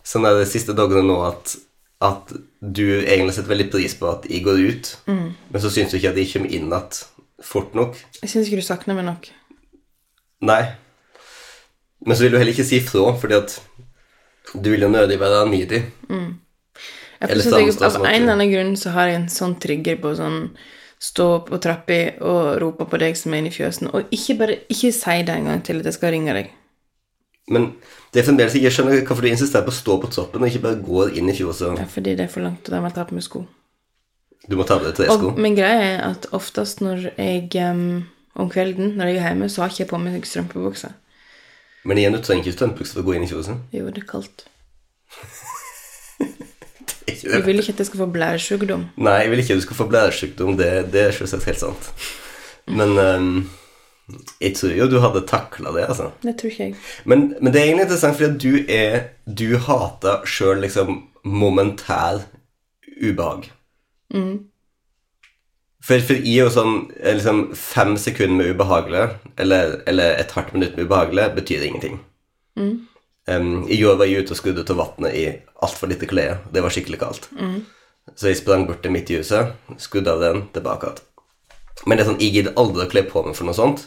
[0.05, 1.57] sånn de siste dagene nå at,
[2.01, 2.31] at
[2.63, 6.15] du egentlig setter veldig pris på at jeg går ut, men så syns du ikke
[6.15, 7.03] at jeg kommer inn igjen
[7.43, 7.99] fort nok.
[8.23, 9.33] Jeg syns ikke du savner meg nok.
[10.47, 10.77] Nei.
[12.07, 13.61] Men så vil du heller ikke si fra, fordi at
[14.51, 15.83] Du vil jo nødig være needy.
[17.21, 20.15] Jeg Eller ikke, Av en eller annen grunn så har jeg en sånn trigger på
[20.17, 20.49] sånn
[21.01, 24.57] stå på trappa og rope på deg som er inne i fjøsen, og ikke bare
[24.69, 26.51] ikke si det en gang til at jeg skal ringe deg.
[27.51, 27.71] Men
[28.13, 30.51] det er fremdeles ikke, jeg skjønner hvorfor du insisterer på å stå på toppen og
[30.51, 31.81] ikke bare gå inn i fjøset.
[31.81, 33.45] Ja, fordi det er for langt, og da må jeg ta på meg sko.
[34.49, 35.33] Du må ta på deg tresko.
[35.33, 38.05] Og, men greia er at oftest når jeg um,
[38.37, 40.93] om kvelden, når jeg er hjemme, så har jeg ikke på meg strømpebukse.
[41.85, 43.61] Men igjen, du trenger ikke strømpebukser for å gå inn i fjoset.
[43.73, 44.47] Jo, det er kaldt.
[47.11, 47.47] Ikke Du det.
[47.47, 48.83] vil ikke at jeg skal få blæresjukdom.
[49.03, 50.53] Nei, jeg vil ikke at du skal få blæresjukdom.
[50.61, 51.89] Det, det er selvsagt helt sant.
[52.71, 53.31] Men um,
[54.41, 56.11] jeg tror jo du hadde takla det, altså.
[56.23, 56.77] Det tror ikke jeg.
[57.11, 62.23] Men, men det er egentlig interessant, fordi du er Du hater sjøl liksom momentær
[63.01, 63.51] ubehag.
[65.81, 69.05] For, for i og sånn eh, liksom fem sekunder med ubehagelig,
[69.41, 72.01] eller, eller et hardt minutt med ubehagelig, betyr ingenting.
[73.31, 75.25] Um, I går var jeg ute og skrudde til vannet i
[75.65, 76.43] altfor lite klær.
[76.53, 77.31] Det var skikkelig kaldt.
[78.17, 81.07] Så jeg sprang bort til midt i huset, skrudde av den, tilbake igjen.
[81.87, 83.87] Men det er sånn, jeg gidder aldri å kle på meg for noe sånt,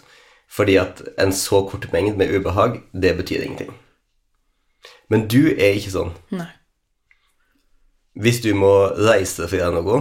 [0.50, 3.74] fordi at en så kort mengde med ubehag, det betyr ingenting.
[5.14, 6.14] Men du er ikke sånn.
[6.34, 6.50] Nei.
[8.18, 10.00] Hvis du må reise gjøre noe,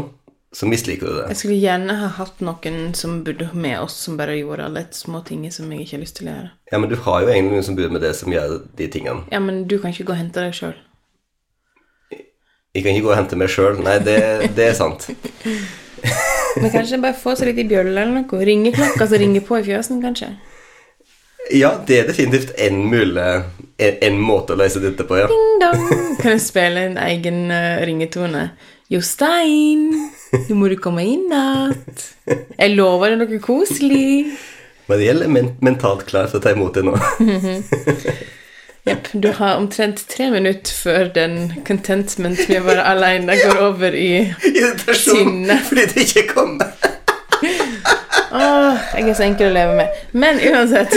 [0.52, 1.26] så misliker du det.
[1.32, 4.96] Jeg skulle gjerne ha hatt noen som bodde med oss, som bare gjorde alle de
[4.98, 6.50] små tingene som jeg ikke har lyst til å gjøre.
[6.72, 9.24] Ja, men du har jo egentlig noen som bor med det, som gjør de tingene.
[9.32, 10.76] Ja, men du kan ikke gå og hente deg sjøl.
[12.72, 13.80] Jeg kan ikke gå og hente meg sjøl.
[13.84, 14.18] Nei, det,
[14.56, 15.08] det er sant.
[16.60, 18.44] Men kanskje bare få seg litt i bjølla eller noe.
[18.44, 20.34] Ringeklokka som ringer på i fjøsen, kanskje.
[21.52, 25.28] Ja, det er definitivt en mulig en, en måte å løse dette på, ja.
[25.32, 25.86] Ding dong.
[26.20, 28.46] Kan jeg spille en egen uh, ringetone?
[28.92, 29.86] Jostein,
[30.50, 32.02] nå må du komme inn natt.
[32.28, 34.34] Jeg lover deg noe koselig.
[34.90, 36.92] Mariell er men mentalt klar til å ta imot det nå.
[38.88, 43.94] Jepp, du har omtrent tre minutter før den contentment med å være alene går over
[43.96, 44.10] i
[44.98, 45.56] Sinne.
[45.68, 46.72] fordi det ikke kommer.
[48.32, 50.00] Åh, jeg er så enkel å leve med.
[50.16, 50.92] Men uansett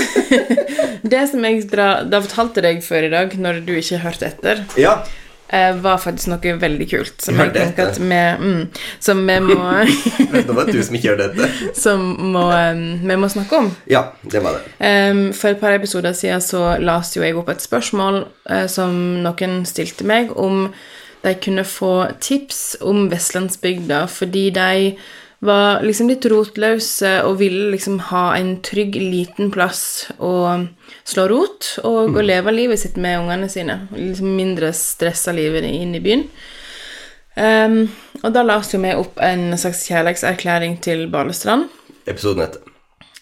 [1.16, 4.66] Det som jeg dra, da fortalte deg før i dag, når du ikke hørte etter,
[4.82, 4.98] Ja.
[5.48, 7.16] Eh, var faktisk noe veldig kult.
[7.22, 8.62] Som jeg Hørte tenker at vi mm,
[9.04, 9.58] Som vi må
[10.34, 11.50] Men det du som ikke gjør dette.
[11.86, 13.72] Som må, em, vi må snakke om.
[13.92, 15.34] Ja, det var det.
[15.38, 19.62] For et par episoder siden så leste jo jeg opp et spørsmål eh, som noen
[19.70, 20.70] stilte meg, om
[21.26, 24.96] de kunne få tips om vestlandsbygda, fordi de
[25.48, 30.34] var liksom litt rotløse og ville liksom ha en trygg, liten plass å
[31.06, 33.80] slå rot og, og leve livet sitt med ungene sine.
[33.96, 36.28] Liksom mindre stressa livet inn i byen.
[37.36, 37.82] Um,
[38.24, 41.68] og da jo vi opp en slags kjærlighetserklæring til Balestrand
[42.08, 42.62] Episoden etter.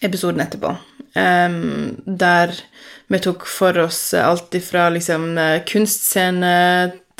[0.06, 0.76] episoden etterpå.
[1.18, 2.52] Um, der
[3.06, 6.54] vi tok for oss alt ifra liksom eh, kunstscene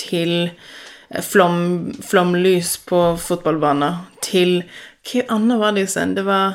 [0.00, 4.62] til eh, flom, flomlys på fotballbaner til
[5.04, 6.14] Hva annet var det igjen?
[6.16, 6.54] Det var,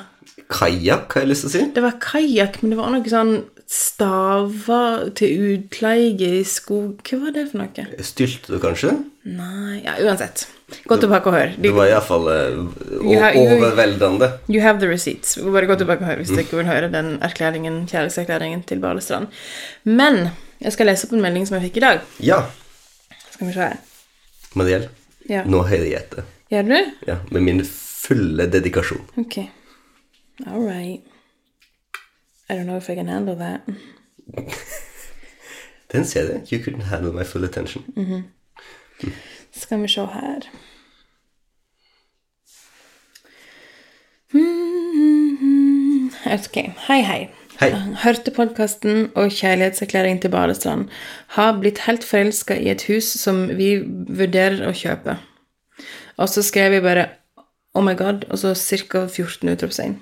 [0.49, 1.63] Kajakk, har jeg lyst til å si.
[1.75, 3.33] det var kajakk, men det var noe sånn
[3.69, 7.83] staver til utleie i skog Hva var det for noe?
[8.05, 8.95] Stylte du kanskje?
[9.29, 10.47] Nei Ja, uansett.
[10.89, 11.51] Gå tilbake og hør.
[11.57, 12.57] Det var iallfall uh,
[13.01, 14.27] You overveldende.
[14.49, 15.35] you have the receipts.
[15.41, 19.27] Bare gå tilbake og hør hvis dere vil høre den erklæringen, kjærlighetserklæringen til Balestrand.
[19.85, 20.29] Men
[20.61, 22.01] jeg skal lese opp en melding som jeg fikk i dag.
[22.21, 22.41] Ja,
[23.33, 23.77] Skal vi se her.
[24.59, 24.87] Mariell.
[25.29, 25.41] Ja.
[25.45, 26.25] Nå hører jeg etter.
[26.53, 26.77] Gjør du?
[27.07, 27.63] Ja, med min
[28.07, 29.01] fulle dedikasjon.
[29.17, 29.37] Ok.
[30.47, 31.01] All right.
[32.49, 33.61] I don't know if I can handle that.
[35.91, 36.51] Den ser det.
[36.51, 37.83] You couldn't handle my full attention.
[39.51, 40.41] Skal vi se her.
[46.29, 46.57] Ok,
[46.87, 47.29] hei hei.
[47.59, 47.71] Hei.
[48.03, 50.87] Hørte podkasten og kjærlighetserklæring til Balestrand.
[51.35, 53.73] Har blitt helt forelska i et hus som vi
[54.07, 55.17] vurderer å kjøpe.
[56.19, 57.07] Og så skrev jeg bare
[57.77, 59.05] Oh my god, og så ca.
[59.07, 59.99] 14 utropstegn.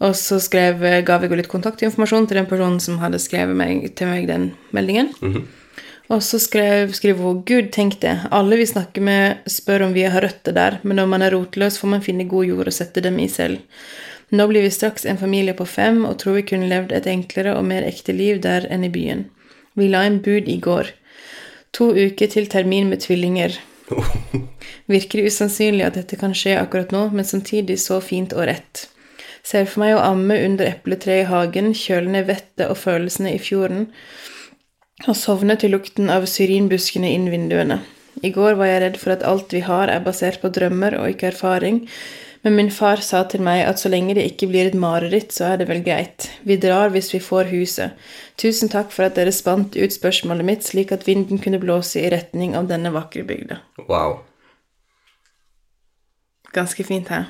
[0.00, 4.08] Og så skrev, ga jeg litt kontaktinformasjon til den personen som hadde skrevet meg, til
[4.08, 5.12] meg den meldingen.
[6.10, 8.16] Og så skrev, skriver hun Gud, tenk det.
[8.34, 11.78] Alle vi snakker med, spør om vi har røtter der, men når man er rotløs,
[11.78, 13.60] får man finne god jord og sette dem i selv.
[14.30, 17.56] Nå blir vi straks en familie på fem og tror vi kunne levd et enklere
[17.58, 19.26] og mer ekte liv der enn i byen.
[19.78, 20.90] Vi la en bud i går.
[21.78, 23.54] To uker til termin med tvillinger.
[24.90, 28.86] Virker usannsynlig at dette kan skje akkurat nå, men samtidig så fint og rett.
[29.46, 33.40] Ser for meg å amme under epletreet i hagen, kjøle ned vettet og følelsene i
[33.40, 33.88] fjorden,
[35.08, 37.80] og sovne til lukten av syrinbuskene inn vinduene.
[38.26, 41.14] I går var jeg redd for at alt vi har, er basert på drømmer og
[41.14, 41.86] ikke erfaring,
[42.42, 45.50] Men min far sa til meg at så lenge det ikke blir et mareritt, så
[45.50, 46.30] er det vel greit.
[46.48, 47.98] Vi drar hvis vi får huset.
[48.40, 52.08] Tusen takk for at dere spant ut spørsmålet mitt, slik at vinden kunne blåse i
[52.12, 53.60] retning av denne vakre bygda.
[53.90, 54.22] Wow.
[56.56, 57.28] Ganske fint her.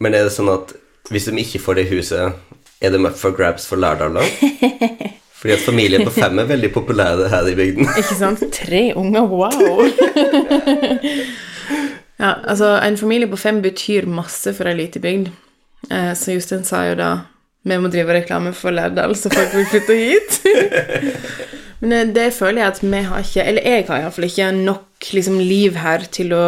[0.00, 0.76] Men er det sånn at
[1.08, 2.36] hvis de ikke får det huset,
[2.84, 4.24] er de up for grabs for Lærdal, da?
[5.40, 7.88] Fordi at familien på fem er veldig populære her i bygden.
[8.00, 8.40] Ikke sant?
[8.52, 9.84] Tre unger, wow!
[12.20, 15.30] ja, altså, en familie på fem betyr masse for ei lita bygd.
[15.90, 17.10] Eh, så Jostein sa jo da
[17.64, 20.38] vi må drive reklame for Lærdal, så folk vil flytte hit.
[21.80, 25.10] Men eh, det føler jeg at vi har ikke Eller jeg har iallfall ikke nok
[25.16, 26.46] liksom, liv her til å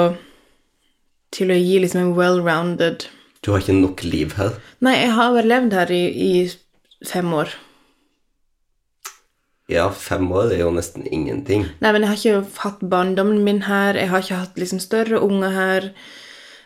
[1.34, 3.08] til å gi liksom en well-rounded
[3.44, 4.54] Du har ikke nok liv her.
[4.84, 7.52] Nei, jeg har bare levd her i, i fem år.
[9.68, 11.64] Ja, fem år er jo nesten ingenting.
[11.82, 13.98] Nei, men jeg har ikke hatt barndommen min her.
[13.98, 15.88] Jeg har ikke hatt liksom større unger her.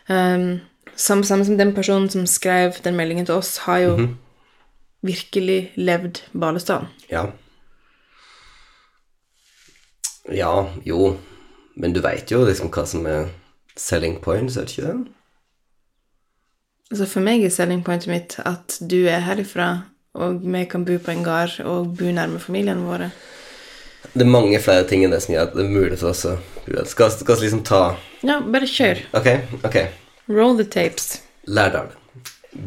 [0.05, 0.59] Um,
[0.95, 3.95] samme, samme som den personen som skrev den meldingen til oss, har jo
[5.01, 6.93] virkelig levd Balestrand.
[7.09, 7.25] Ja.
[10.29, 11.17] Ja, jo.
[11.75, 13.31] Men du veit jo liksom hva som er
[13.79, 14.99] selling points, er det ikke det?
[16.91, 20.97] Altså For meg er selling pointet mitt at du er herifra, og vi kan bo
[20.99, 23.11] på en gard og bo nærme familiene våre.
[24.11, 26.25] Det er mange flere ting enn det som gjør at det er mulig for oss
[26.27, 26.33] å
[26.89, 27.83] Skal vi liksom ta
[28.25, 28.99] Ja, bare kjør.
[29.17, 29.27] Ok,
[29.63, 29.77] ok.
[30.29, 31.21] Roll the tapes.
[31.47, 31.87] Lærdal.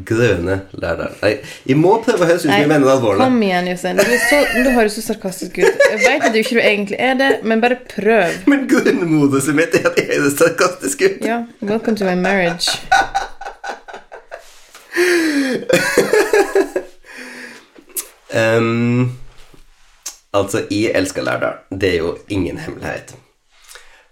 [0.09, 1.13] Grønne Lærdal.
[1.21, 1.35] Nei,
[1.69, 3.21] jeg må prøve å høres ut som jeg mener det alvorlig.
[3.27, 4.01] kom igjen, Jostein.
[4.01, 5.85] Du, så- du høres så sarkastisk ut.
[5.91, 8.41] Jeg vet at du ikke egentlig er det, men bare prøv.
[8.49, 11.21] Men grunnmoduset mitt er at jeg høres sarkastisk ut.
[11.27, 12.73] Ja, welcome to my marriage.
[18.35, 19.13] Ehm,
[20.33, 21.63] altså, jeg elsker Lærdal.
[21.71, 23.15] Det er jo ingen hemmelighet.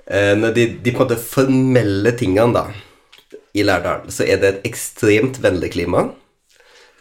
[0.06, 4.70] Uh, de, de på en måte formelle tingene, da, i Lærdal, så er det et
[4.72, 6.08] ekstremt vennlig klima.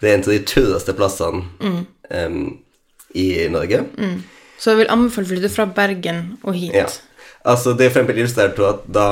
[0.02, 1.44] Det er en av de tørreste plassene
[2.10, 2.46] ehm,
[3.14, 3.84] i Norge.
[4.58, 6.74] Så jeg vil anbefale å flytte fra Bergen og hit.
[6.74, 6.88] Ja.
[7.46, 9.08] Altså, det er for eksempel illustrert at da,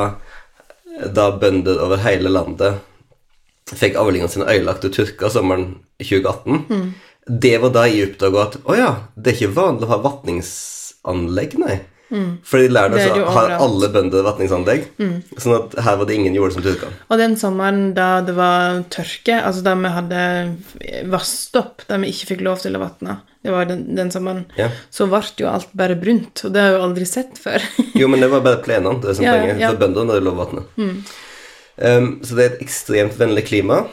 [1.13, 2.81] da bønder over hele landet
[3.69, 6.93] fikk avlingene sine ødelagt og tørka sommeren 2018,
[7.29, 11.57] det var da jeg oppdaga at å ja, det er ikke vanlig å ha vatningsanlegg,
[11.61, 11.79] nei.
[12.09, 14.87] Fordi i Lærdal så har alle bønder vatningsanlegg,
[15.37, 16.87] sånn at her var det ingen jord som tørka.
[17.13, 20.23] Og den sommeren da det var tørke, altså da vi hadde
[21.11, 24.71] vannstopp, da vi ikke fikk lov til å vatne, det var den, den sommeren, Ja.
[24.89, 27.61] så ble jo alt bare brunt, og det har jeg jo aldri sett før.
[28.01, 29.61] Jo, men det var bare plenene, det som Ja, poenget.
[29.61, 29.69] ja.
[29.69, 30.65] For bøndene hadde lov å vatne.
[31.79, 33.83] Um, så det er et ekstremt vennlig klima.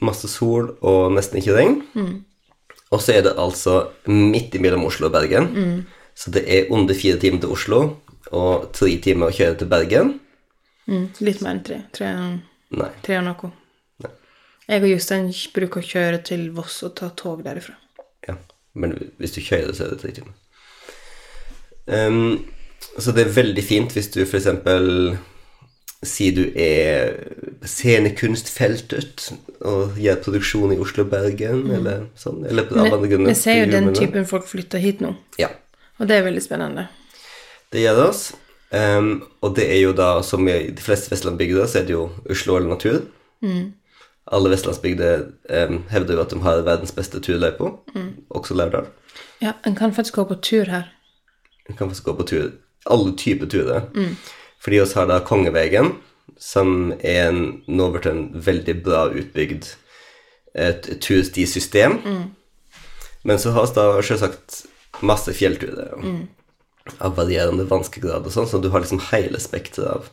[0.00, 1.80] Masse sol og nesten ikke regn.
[2.90, 5.50] Og så er det altså midt imellom Oslo og Bergen.
[6.16, 7.80] Så det er under fire timer til Oslo
[8.34, 10.14] og tre timer å kjøre til Bergen.
[10.88, 11.78] Mm, litt mer enn tre.
[11.94, 12.12] Tre,
[12.80, 12.90] Nei.
[13.04, 13.50] tre og noe.
[14.68, 17.76] Jeg og Jostein bruker å kjøre til Voss og ta tog derifra.
[18.28, 18.36] Ja.
[18.76, 20.34] Men hvis du kjører, så er det tre timer.
[21.88, 22.44] Um,
[23.00, 24.44] så det er veldig fint hvis du for
[26.06, 27.16] sier du er
[27.66, 29.30] scenekunstfeltet
[29.66, 32.44] og gjør produksjon i Oslo og Bergen, eller sånn.
[32.46, 33.32] Eller på andre grunner.
[33.32, 35.48] Vi ser jo den typen folk flytter hit nå, Ja.
[35.98, 36.88] og det er veldig spennende.
[37.72, 38.22] Det gjør det oss.
[38.70, 42.10] Um, og det er jo da, som i de fleste vestlandsbygder, så er det jo
[42.30, 43.02] Oslo eller natur.
[44.28, 45.22] Alle vestlandsbygder
[45.68, 47.70] um, hevder jo at de har verdens beste turløype,
[48.30, 48.86] også Lærdal.
[49.40, 50.90] Ja, en kan faktisk gå på tur her.
[51.68, 52.50] En kan faktisk gå på tur.
[52.86, 53.88] Alle typer turer.
[54.62, 55.94] Fordi oss har da Kongevegen,
[56.38, 59.70] som er en, nå blitt en veldig bra utbygd
[60.58, 61.98] et turstisystem.
[63.22, 64.64] Men så har vi da selvsagt
[65.04, 65.94] masse fjellturer
[67.04, 70.08] av varierende vanskegrad og sånn, så du har liksom hele spekteret av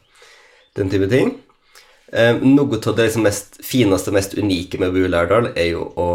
[0.76, 1.38] den type ting.
[2.12, 5.72] Eh, noe av det liksom mest fineste, mest unike med å bo i Lærdal, er
[5.72, 6.10] jo å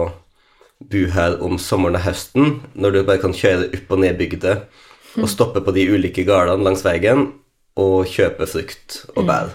[0.90, 4.54] bo her om sommeren og høsten, når du bare kan kjøre opp og ned bygda
[5.18, 7.32] og stoppe på de ulike gårdene langs veien
[7.80, 9.54] og kjøpe frukt og bær.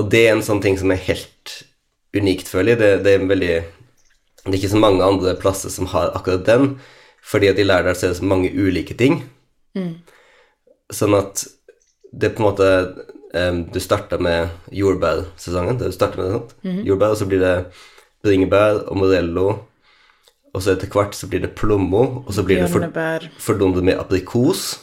[0.00, 1.52] Og det er en sånn ting som er helt
[2.16, 2.80] unikt, føler jeg.
[2.80, 3.54] Det, det er veldig
[4.42, 6.72] Det er ikke så mange andre plasser som har akkurat den,
[7.22, 9.20] fordi at i Lærdal så er det så mange ulike ting.
[10.92, 11.44] Sånn at
[12.12, 12.66] det er på en måte
[13.32, 15.78] um, Du starter med jordbærsesongen.
[15.80, 16.56] Du starter med det, sant?
[16.88, 17.54] Jordbær, og så blir det
[18.22, 19.46] bringebær og morello.
[20.52, 22.68] Og så etter hvert så blir det plommo, og så blir det
[23.40, 24.82] fordummet med aprikos.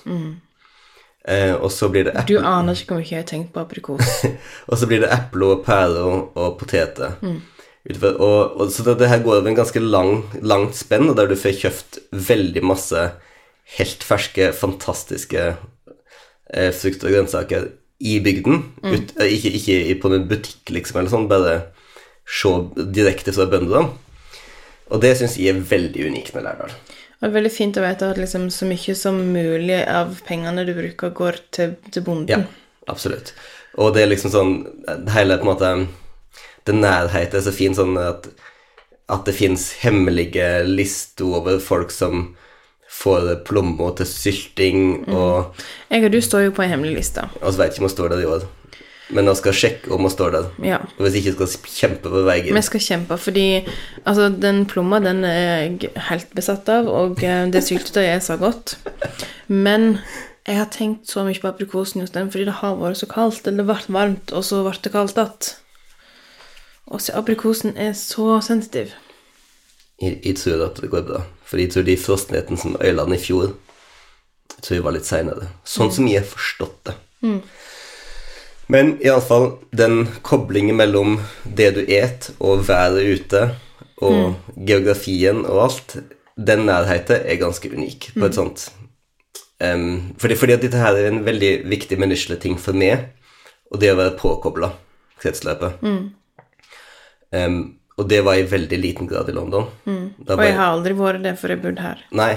[1.28, 4.12] Eh, og så blir det Du aner ikke hvor mye jeg har tenkt på aprikos.
[4.70, 7.18] og så blir det eple og pære og, poteter.
[7.22, 7.42] Mm.
[8.16, 11.30] og, og, så det, det her går over en ganske lang, langt spenn, og der
[11.30, 13.10] du får kjøpt veldig masse
[13.78, 18.64] helt ferske, fantastiske eh, frukt og grønnsaker i bygden.
[18.84, 21.58] Ut, eh, ikke, ikke på en butikk, liksom, eller sånn, bare
[22.30, 22.52] se
[22.96, 23.90] direkte fra bøndene.
[24.90, 26.74] Og det syns jeg er veldig unikt med Lærdal.
[27.20, 30.64] Og det er veldig fint å vite at liksom så mye som mulig av pengene
[30.64, 32.46] du bruker, går til, til bonden.
[32.48, 33.34] Ja, absolutt.
[33.80, 34.54] Og det er liksom sånn
[35.14, 35.68] Hele på en måte
[36.66, 38.26] Den nærheten er så fin sånn at,
[39.12, 42.32] at det fins hemmelige lister over folk som
[42.90, 44.80] får plommer til sylting,
[45.14, 45.60] og,
[45.92, 47.28] Jeg og du står jo på en hemmelig liste.
[47.38, 48.48] og så vet ikke om hun står der i år.
[49.10, 50.48] Men han skal sjekke om han står der.
[50.62, 50.80] Ja.
[50.98, 52.54] Og hvis ikke skal kjempe på veien.
[52.54, 53.46] Vi skal kjempe, fordi
[54.06, 58.38] altså, den plomma den er jeg helt besatt av, og eh, det syltetøyet er så
[58.38, 58.78] godt.
[59.48, 59.98] Men
[60.46, 63.48] jeg har tenkt så mye på aprikosen hos den fordi det har vært så kaldt.
[63.48, 65.50] Eller det ble varmt, og så ble det kaldt igjen.
[66.90, 68.96] Og så aprikosen er så sensitiv.
[70.02, 71.24] Jeg, tror at det går bra.
[71.46, 73.52] For jeg tror de frossenheten som øylene i fjor
[74.56, 75.50] Jeg tror jeg var litt seinere.
[75.68, 76.96] Sånn som jeg har forstått det.
[78.70, 83.48] Men iallfall den koblingen mellom det du et, og været ute,
[84.00, 85.98] og geografien og alt,
[86.38, 88.70] den nærheten er ganske unik på et sånt
[89.60, 93.10] um, fordi, fordi at dette her er en veldig viktig menneskelig ting for meg,
[93.70, 94.72] og det å være påkobla
[95.20, 95.84] kretsløpet.
[97.36, 97.60] Em,
[98.00, 99.68] og det var i veldig liten grad i London.
[99.86, 100.06] Mm.
[100.24, 102.02] Og jeg har aldri vært det før jeg bodde her.
[102.16, 102.32] Nei,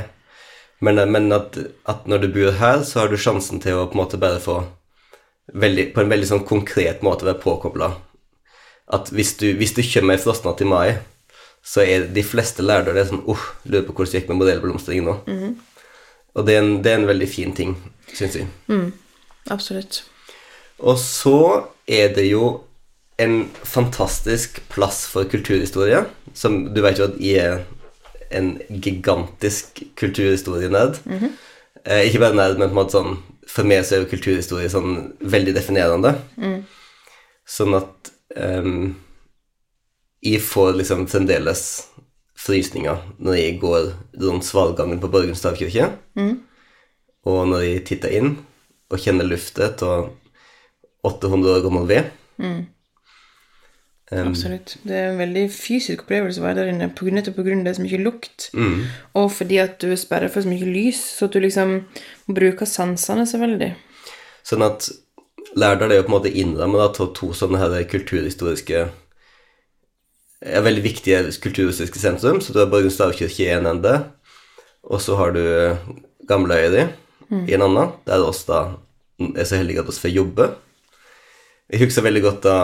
[0.82, 1.56] men, men at,
[1.88, 4.42] at når du bor her, så har du sjansen til å på en måte bare
[4.42, 4.58] få
[5.52, 7.92] veldig, på en veldig sånn konkret måte være påkobla.
[8.92, 10.98] At hvis du, hvis du kommer ei frostnatt i mai,
[11.62, 15.04] så er de fleste lærere det sånn Uff, lurer på hvordan det gikk med modellblomstring
[15.06, 15.18] nå.
[16.34, 17.76] Og det er, en, det er en veldig fin ting,
[18.16, 18.48] syns jeg.
[19.52, 20.02] Absolutt.
[20.82, 21.36] Og så
[21.86, 22.64] er det jo
[23.22, 26.00] en fantastisk plass for kulturhistorie,
[26.34, 27.60] som du vet jo at jeg er
[28.32, 30.98] en gigantisk kulturhistorienerd.
[31.84, 34.70] eh, ikke bare nerd, men på en måte sånn For meg så er jo kulturhistorie
[34.70, 36.14] sånn veldig definerende.
[37.48, 38.94] Sånn at um,
[40.22, 41.64] jeg får liksom fremdeles
[42.38, 43.90] frysninger når jeg går
[44.22, 45.90] rundt svalgangen på Borgen stavkirke,
[47.26, 48.32] og når jeg titter inn
[48.90, 50.08] og kjenner luftet av
[51.06, 52.10] 800 år gammel ved.
[54.12, 54.76] Absolutt.
[54.84, 57.54] Det er en veldig fysisk opplevelse å være der inne, nettopp pga.
[57.64, 58.50] det som ikke lukt.
[59.16, 61.78] Og fordi at du er sperret for så mye lys, så at du liksom
[62.28, 63.72] bruker sansene så veldig.
[64.44, 64.90] Sånn at
[65.56, 68.88] Lærdal er jo på en måte innrammet av to sånne her kulturhistoriske
[70.42, 72.40] er Veldig viktige kulturhistoriske sentrum.
[72.40, 73.92] Så du har Borgen stavkirke i en ende,
[74.82, 75.42] og så har du
[76.28, 76.88] Gamleøyri
[77.48, 78.64] i en annen, der oss da
[79.22, 80.48] er så heldige at vi får jobbe.
[81.72, 82.56] Jeg husker veldig godt da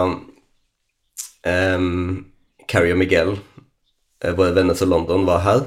[1.46, 2.24] um,
[2.68, 3.37] Carrie og Miguel,
[4.24, 5.66] eh, våre venner fra London, var her.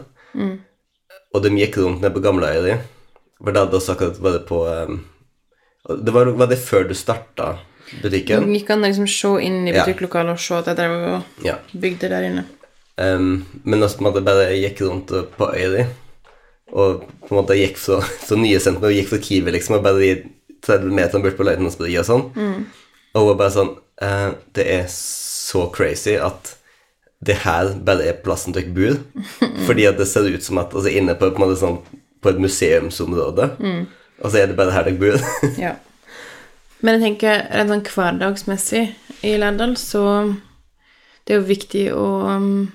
[1.32, 2.78] Og de gikk rundt ned på Gamleøyri.
[3.42, 5.00] For det hadde også akkurat vært på um,
[5.90, 7.56] det var, var det før du starta
[8.04, 8.46] butikken?
[8.46, 11.46] Det gikk an å liksom se inn i butikklokalet og se at jeg drev og
[11.48, 11.56] Ja.
[11.74, 12.44] bygde der inne.
[13.02, 15.88] Um, men også på en måte bare gikk rundt på Øyri,
[16.72, 19.84] og på en måte gikk fra, fra nye sentrum og gikk fra Kiwi, liksom, og
[19.88, 20.12] bare de
[20.62, 22.28] 30 meterne bort på Løitenlandsbrygga og sånn.
[23.16, 23.72] Og hun var bare sånn
[24.06, 25.31] uh, Det er så
[25.76, 26.56] crazy at
[27.22, 28.98] det her bare er plassen dere bor.
[29.68, 31.80] Fordi at det ser ut som at altså inne på, på, sånn,
[32.22, 33.52] på et museumsområde,
[34.22, 35.32] og så er det bare her dere bor.
[35.68, 35.78] Ja.
[36.82, 38.80] Men jeg tenker rent sånn hverdagsmessig
[39.28, 40.02] i Lærdal, så
[41.28, 42.72] det er jo viktig å um,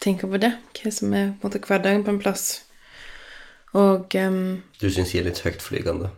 [0.00, 0.54] tenke på det.
[0.78, 2.46] Hva som er på en måte hverdagen på en plass.
[3.76, 6.08] Og um, Du syns de er litt høytflygende.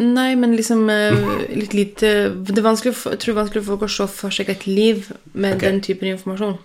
[0.00, 1.16] Nei, men liksom eh,
[1.52, 4.48] litt lite Det er vanskelig, jeg tror det vanskelig for folk å se for seg
[4.52, 5.66] et liv med okay.
[5.66, 6.56] den typen informasjon.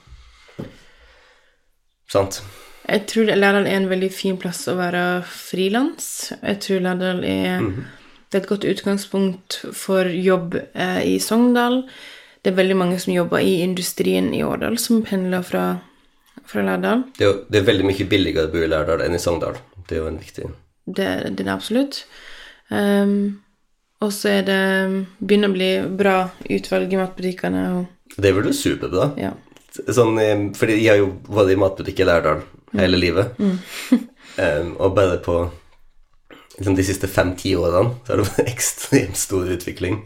[2.12, 2.40] Sant?
[2.86, 6.32] Jeg tror Lærdal er en veldig fin plass å være frilans.
[6.38, 7.70] Jeg tror Lærdal er
[8.36, 11.84] det er et godt utgangspunkt for jobb eh, i Sogndal.
[12.44, 15.66] Det er veldig mange som jobber i industrien i Årdal, som pendler fra,
[16.44, 17.06] fra Lærdal.
[17.16, 19.56] Det er, jo, det er veldig mye billigere å bo i Lærdal enn i Sogndal.
[19.86, 20.50] Det er jo en viktig
[20.84, 22.02] Det, det er absolutt.
[22.72, 23.18] Ehm,
[24.02, 24.62] og så er det
[25.20, 26.16] begynner å bli bra
[26.52, 27.66] utvalg i matbutikkene.
[27.80, 29.12] Og, Det blir på, superbra.
[29.18, 29.34] ja.
[29.92, 33.36] Sånn, eh, fordi jeg har jo vært i matbutikk i Lærdal hele livet.
[34.36, 35.34] Eh, og bare på
[36.58, 40.02] liksom, de siste fem-ti årene så har det vært ekstremt stor utvikling.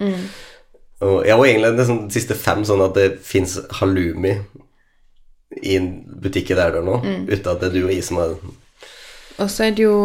[1.01, 4.35] Og jeg var egentlig sånn, de siste fem sånn at det fins halloumi
[5.63, 5.87] i en
[6.21, 8.35] butikk i Lærdal nå, uten at det er du og jeg som har
[9.39, 9.95] Og så er det jo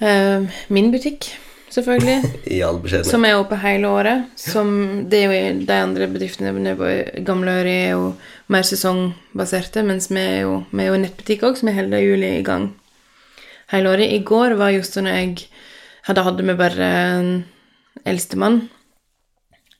[0.00, 1.28] min butikk,
[1.72, 2.32] selvfølgelig.
[2.56, 3.10] i all beskjedenhet.
[3.10, 4.26] Som er oppe hele året.
[4.36, 4.72] Som
[5.10, 6.90] det er jo de andre bedriftene på
[7.26, 8.10] Gamleøri er jo
[8.52, 12.02] mer sesongbaserte, mens vi er jo, vi er jo en nettbutikk òg, som er hele
[12.04, 12.74] juli i gang
[13.72, 14.12] hele året.
[14.12, 15.36] I går var just og jeg
[16.06, 17.30] hadde hadde vi bare en
[18.06, 18.68] eldstemann,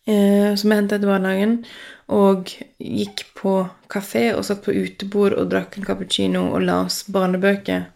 [0.06, 1.60] eh, som jeg hentet etter barnehagen,
[2.12, 3.54] og gikk på
[3.90, 7.88] kafé og satt på utebord og drakk en cappuccino og las barnebøker.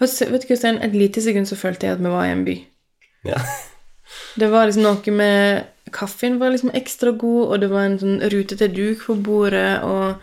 [0.00, 2.32] Og så, vet du, Kristian, et lite sekund så følte jeg at vi var i
[2.32, 2.56] en by.
[3.28, 3.42] Ja.
[4.36, 8.18] Det var liksom noe med Kaffen var liksom ekstra god, og det var en sånn
[8.32, 10.22] rutete duk på bordet, og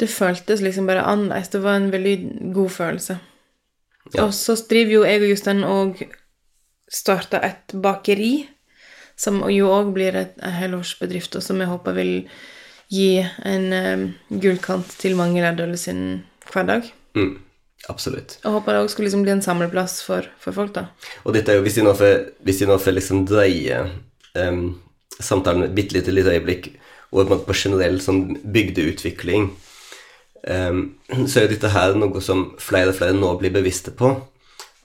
[0.00, 1.52] det føltes liksom bare annerledes.
[1.52, 2.16] Det var en veldig
[2.56, 3.18] god følelse.
[4.14, 4.24] Ja.
[4.24, 6.02] Og så driver jo jeg og Jostein og
[6.92, 8.46] starta et bakeri,
[9.16, 12.12] som jo òg blir et, en helårsbedrift, og som jeg håper vil
[12.92, 16.90] gi en um, gullkant til mange lærdoller sin hverdag.
[17.16, 17.38] Mm,
[17.90, 18.36] absolutt.
[18.44, 20.88] Og håper det òg skulle liksom bli en samleplass for, for folk, da.
[21.24, 23.80] Og dette er jo, hvis de nå får, hvis de nå får liksom dreie
[24.36, 24.66] um,
[25.16, 26.74] samtalen et bitte lite lite øyeblikk
[27.14, 29.48] over på, på generell sånn bygdeutvikling,
[30.44, 30.82] um,
[31.24, 34.12] så er jo dette her noe som flere og flere nå blir bevisste på.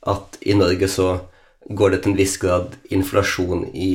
[0.09, 1.11] At i Norge så
[1.69, 3.91] går det til en viss grad inflasjon i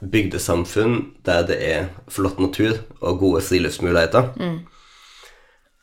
[0.00, 4.32] bygdesamfunn der det er flott natur og gode friluftsmuligheter.
[4.36, 4.58] Mm.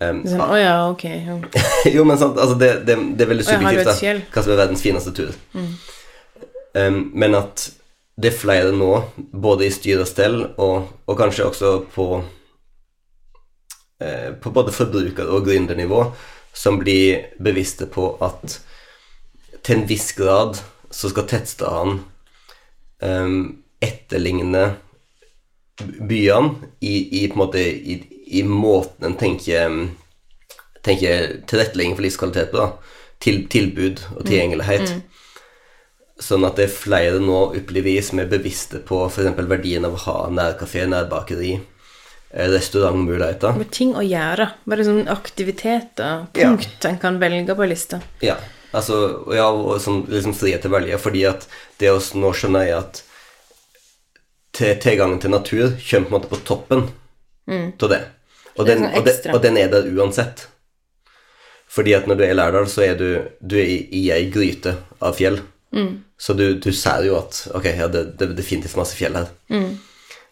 [0.03, 1.05] Um, Sånn, Å ja, ok.
[1.95, 4.27] Jo, men sant, altså det, det, det er veldig subjektivt, et da.
[4.33, 5.31] Hva som er verdens fineste tur.
[5.53, 7.69] Um, men at
[8.19, 12.07] det er flere nå, både i styr og stell, og, og kanskje også på
[13.97, 16.03] eh, På både forbruker- og gründernivå,
[16.53, 18.59] som blir bevisste på at
[19.63, 20.59] til en viss grad
[20.93, 22.03] så skal tettstedene
[23.01, 24.63] um, etterligne
[25.81, 27.97] byene i, i på en måte i,
[28.39, 29.83] i måten en tenker um,
[30.83, 32.67] tenker tilrettelegging for livskvalitet på.
[33.23, 34.97] Til, tilbud og tilgjengelighet.
[36.19, 39.37] Sånn at det er flere nå, opplever som er bevisste på f.eks.
[39.47, 41.53] verdien av å ha nærkafé, nærbakeri,
[42.33, 43.55] eh, restaurantmuligheter.
[43.59, 44.49] Med ting å gjøre.
[44.67, 46.51] Bare sånn aktiviteter, Ja.
[46.51, 48.01] punkt en kan velge på lista.
[48.21, 48.35] Ja,
[48.73, 48.99] altså,
[49.33, 51.47] ja, og sånn liksom frihet til å velge, fordi at
[51.79, 53.03] det å nå skjønner jeg at
[54.53, 56.83] tilgangen til natur kommer på en måte på toppen
[57.81, 58.01] av det.
[58.55, 60.47] Og den, sånn og, den, og den er der uansett.
[61.73, 63.07] Fordi at når du er i Lærdal, så er du,
[63.41, 65.39] du er i, i ei gryte av fjell.
[66.21, 69.31] Så du, du ser jo at ok, ja, det, det er definitivt masse fjell her.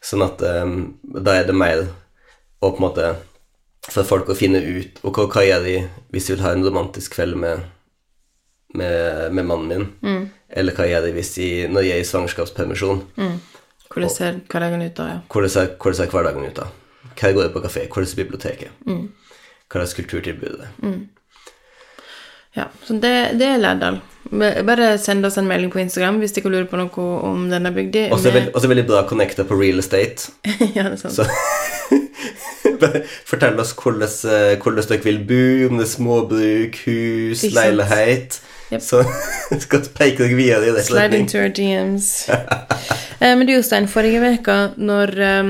[0.01, 1.87] Sånn at um, da er det mer
[2.61, 3.09] å på en måte
[3.89, 5.71] for folk å finne ut Og hva, hva gjør de
[6.13, 7.63] hvis de vil ha en romantisk kveld med,
[8.77, 9.87] med, med mannen min?
[10.49, 13.01] Eller hva gjør de hvis de, når de er i svangerskapspermisjon?
[13.91, 15.17] Hvordan ser hverdagen ut da, ja.
[15.31, 16.65] Hvordan ser, hvordan ser hverdagen ut da?
[17.21, 17.81] Hva går det på kafé?
[17.91, 18.71] Hvordan er biblioteket?
[18.87, 20.69] Hva slags kulturtilbud er det?
[22.55, 23.97] Ja, så det, det er Lærdal.
[24.31, 28.01] Bare send oss en melding på Instagram hvis dere lurer på noe om denne bygda.
[28.15, 30.19] Også er veld- veldig bra connecta på real estate.
[30.75, 31.15] ja, det er sant.
[31.15, 31.23] Så
[33.29, 38.39] Fortell oss hvordan, eh, hvordan dere vil bo, om det er småbruk, hus, leilighet.
[38.71, 38.81] Yep.
[38.81, 39.01] Så
[39.65, 42.29] skal peke dere videre i det Slide into our DMs.
[42.29, 45.49] eh, men du, Jostein, forrige uke, når eh,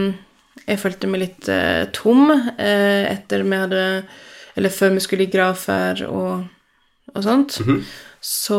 [0.67, 3.83] jeg følte meg litt eh, tom eh, etter vi hadde
[4.57, 6.47] Eller før vi skulle i gravferd og,
[7.15, 7.55] og sånt,
[8.21, 8.57] så,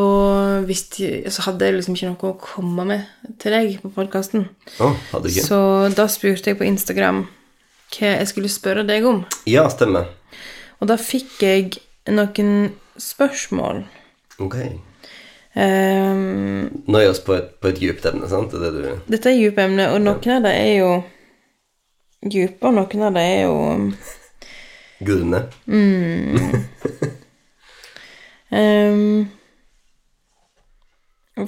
[0.66, 4.46] visste, jeg- så hadde jeg liksom ikke noe å komme med til deg på podkasten.
[4.80, 5.44] Ikke?
[5.44, 5.58] Så
[5.94, 7.24] da spurte jeg på Instagram
[7.92, 9.20] hva jeg skulle spørre deg om.
[9.46, 10.08] Ja, stemmer.
[10.80, 11.76] Og da fikk jeg
[12.10, 13.84] noen spørsmål.
[14.40, 14.56] Ok.
[15.52, 18.54] Um, Nå er vi oss på et, på et djupt emne, sant?
[18.54, 20.92] Det det du Dette er djupt emne, og noen av det er jo
[22.22, 23.58] dype, og noen av det er jo
[25.02, 25.40] Gudene.
[25.66, 26.36] Mm.
[28.54, 29.30] um,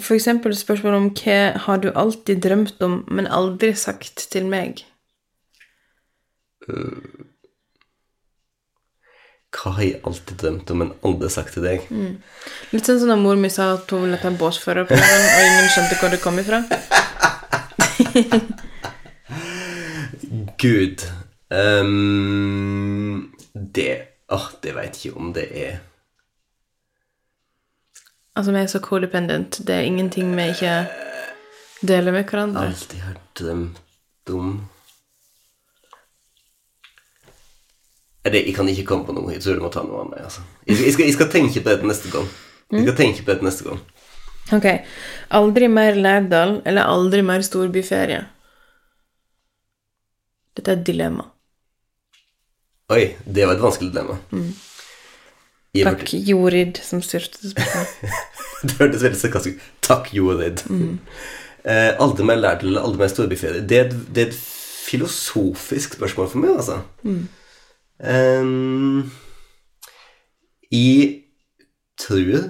[0.01, 4.81] For eksempel spørsmål om hva har du alltid drømt om, men aldri sagt til meg?
[9.55, 11.79] Hva har jeg alltid drømt om, men aldri sagt til deg?
[12.75, 15.23] Litt sånn som da mor mi sa at hun ville ta en båsfører på den,
[15.31, 16.59] og ingen skjønte hvor det kom ifra.
[20.59, 21.03] Gud
[21.51, 25.79] um, Det Åh, det veit ikke om det er
[28.35, 29.61] Altså, vi er så codependent.
[29.63, 30.89] Det er ingenting vi ikke
[31.87, 32.65] deler med hverandre.
[32.67, 34.49] Alltid har drømt om
[38.33, 39.33] det, Jeg kan ikke komme på noe.
[39.35, 40.23] Jeg tror du må ta noe annet.
[40.25, 40.41] Altså.
[40.67, 42.29] Jeg, jeg, skal, jeg skal tenke på dette neste gang.
[42.73, 43.81] Jeg skal tenke på dette neste gang.
[44.53, 44.67] Ok.
[45.31, 48.23] Aldri mer Lærdal, eller aldri mer storbyferie?
[50.57, 51.27] Dette er et dilemma.
[52.95, 54.19] Oi, det var et vanskelig dilemma.
[54.31, 54.51] Mm.
[55.85, 57.51] Takk, Jorid, som styrte.
[58.65, 59.71] Det hørtes veldig sarkastisk ut.
[59.85, 60.65] Takk, Jorid.
[61.65, 63.63] Eh, aldri mer Lærdal eller aldri mer storbyferie.
[63.65, 64.35] Det, er et- det er et
[64.85, 66.75] filosofisk spørsmål for meg, altså.
[68.03, 69.11] Ehm,
[70.73, 71.21] jeg
[72.01, 72.49] tror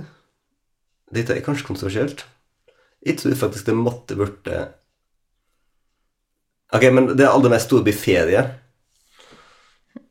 [1.15, 2.25] Dette er kanskje kontroversielt.
[3.05, 4.49] Jeg tror faktisk det måtte blitt
[6.75, 8.43] Ok, men det er aldri mer storbyferie.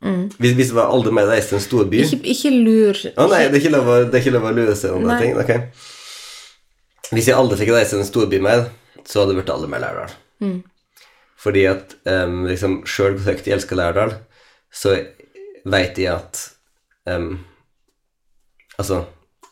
[0.03, 3.45] Hvis, hvis det var aldri mer reist til en storby Ikke, ikke lur Å nei,
[3.47, 5.19] det er ikke lov å, det er ikke lov å lure seg om Nei.
[5.21, 5.37] ting.
[5.39, 5.53] Ok.
[7.15, 8.65] Hvis jeg aldri fikk reise til en storby mer,
[9.07, 10.15] så hadde det blitt aldri mer Lærdal.
[11.43, 14.15] Fordi at um, liksom, sjøl hvor høyt jeg elsker Lærdal,
[14.73, 14.95] så
[15.65, 16.39] veit jeg at
[17.09, 17.39] um,
[18.79, 19.03] Altså,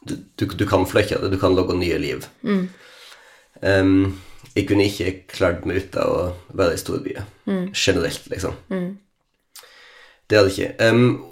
[0.10, 2.24] du, du, du kan fløkke det, du kan lage nye liv.
[3.62, 4.22] Um,
[4.56, 7.28] jeg kunne ikke klart meg uten å være i storbyer.
[7.78, 8.56] Generelt, liksom.
[10.28, 10.90] Det hadde jeg ikke.
[10.90, 11.28] Um,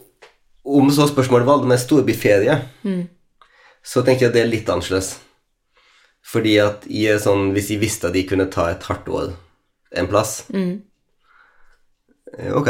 [0.70, 2.60] om så spørsmålet var det med storbyferie,
[3.84, 5.16] så tenker jeg at det er litt annerledes.
[6.30, 9.32] Fordi at jeg sånn, hvis jeg visste at de kunne ta et hardt år
[9.98, 10.44] en plass
[12.38, 12.70] eh, Ok.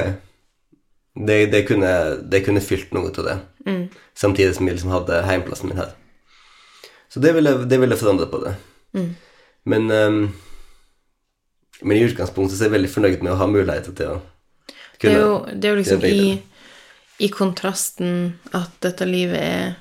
[1.28, 1.90] Det, det, kunne,
[2.32, 3.38] det kunne fylt noe av det.
[4.16, 5.90] Samtidig som jeg liksom hadde heimplassen min her.
[7.12, 8.54] Så det ville, det ville forandret på det.
[9.66, 10.20] Men um,
[11.82, 14.22] Men i utgangspunktet så er jeg veldig fornøyd med å ha muligheter til å
[15.00, 16.42] Det er jo, det er jo liksom i,
[17.24, 19.76] i kontrasten at dette livet er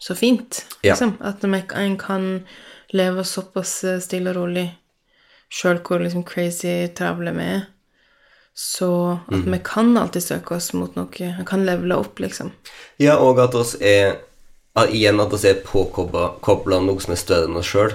[0.00, 0.92] så fint, Ja.
[0.94, 1.16] liksom.
[1.20, 2.46] At man- en kan
[2.92, 4.70] leve såpass stille og rolig
[5.52, 7.66] sjøl hvor liksom crazy travle vi er.
[8.54, 11.08] Så at vi kan alltid søke oss mot noe.
[11.08, 12.52] Vi kan levele opp, liksom.
[13.00, 14.18] Ja, og at oss er
[14.88, 17.92] Igjen at oss er påkobla noe som er større enn oss sjøl.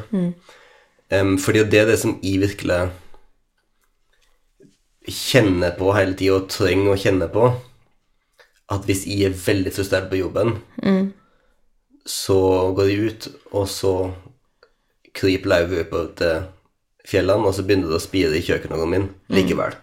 [1.41, 2.91] fordi det er det som jeg virkelig
[5.07, 7.47] kjenner på hele tida, og trenger å kjenne på.
[8.69, 10.59] At hvis jeg er veldig frustrert på jobben,
[12.05, 13.93] så går jeg ut, og så
[15.17, 16.45] kryper lauvet oppover til
[17.09, 19.73] fjellene, og så begynner det å spire i kjøkkenhagen min likevel.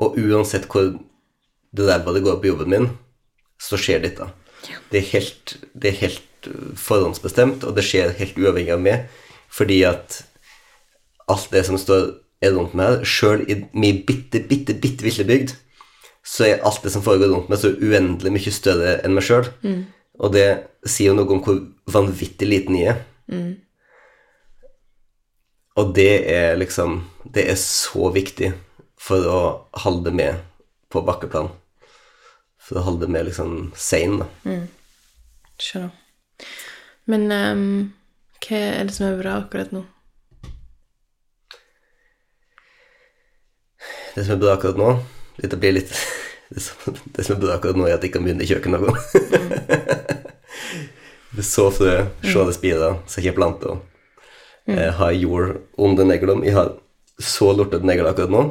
[0.00, 0.92] Og uansett hvor
[1.76, 2.88] ræva det går på jobben min,
[3.60, 4.26] så skjer dette.
[4.90, 9.06] Det er helt, det er helt uh, forhåndsbestemt, og det skjer helt uavhengig av meg,
[9.52, 10.22] fordi at
[11.30, 15.26] alt det som står er rundt meg her, sjøl i min bitte, bitte, bitte lille
[15.28, 15.54] bygd,
[16.26, 19.48] så er alt det som foregår rundt meg, så uendelig mye større enn meg sjøl.
[20.20, 20.46] Og det
[20.84, 21.60] sier jo noe om hvor
[21.92, 23.04] vanvittig liten jeg er.
[25.80, 26.98] Og det er liksom
[27.34, 28.50] Det er så viktig
[29.00, 29.40] for å
[29.84, 30.42] holde med
[30.92, 31.48] på bakkeplan.
[32.60, 34.58] For å holde med liksom sane, da.
[35.60, 35.96] Skjønner.
[37.10, 37.64] Men um,
[38.44, 39.82] hva er det som er bra akkurat nå?
[44.14, 44.88] Det som er bra akkurat nå
[45.38, 45.92] Dette blir litt
[46.50, 48.82] Det som, det som er bra akkurat nå, er at jeg kan begynne i kjøkkenet
[48.82, 48.90] nå.
[51.46, 51.92] Så frø,
[52.26, 53.78] se det spire, se ikke planter.
[54.66, 56.42] Jeg har jord under neglene.
[56.48, 56.72] Jeg har
[57.22, 58.42] så lortete negler akkurat nå.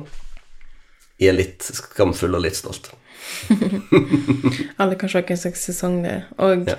[1.19, 2.91] Er litt skamfull og litt stolt.
[4.79, 6.23] Alle kan se hvilken slags sesong det er.
[6.39, 6.75] Og Ja.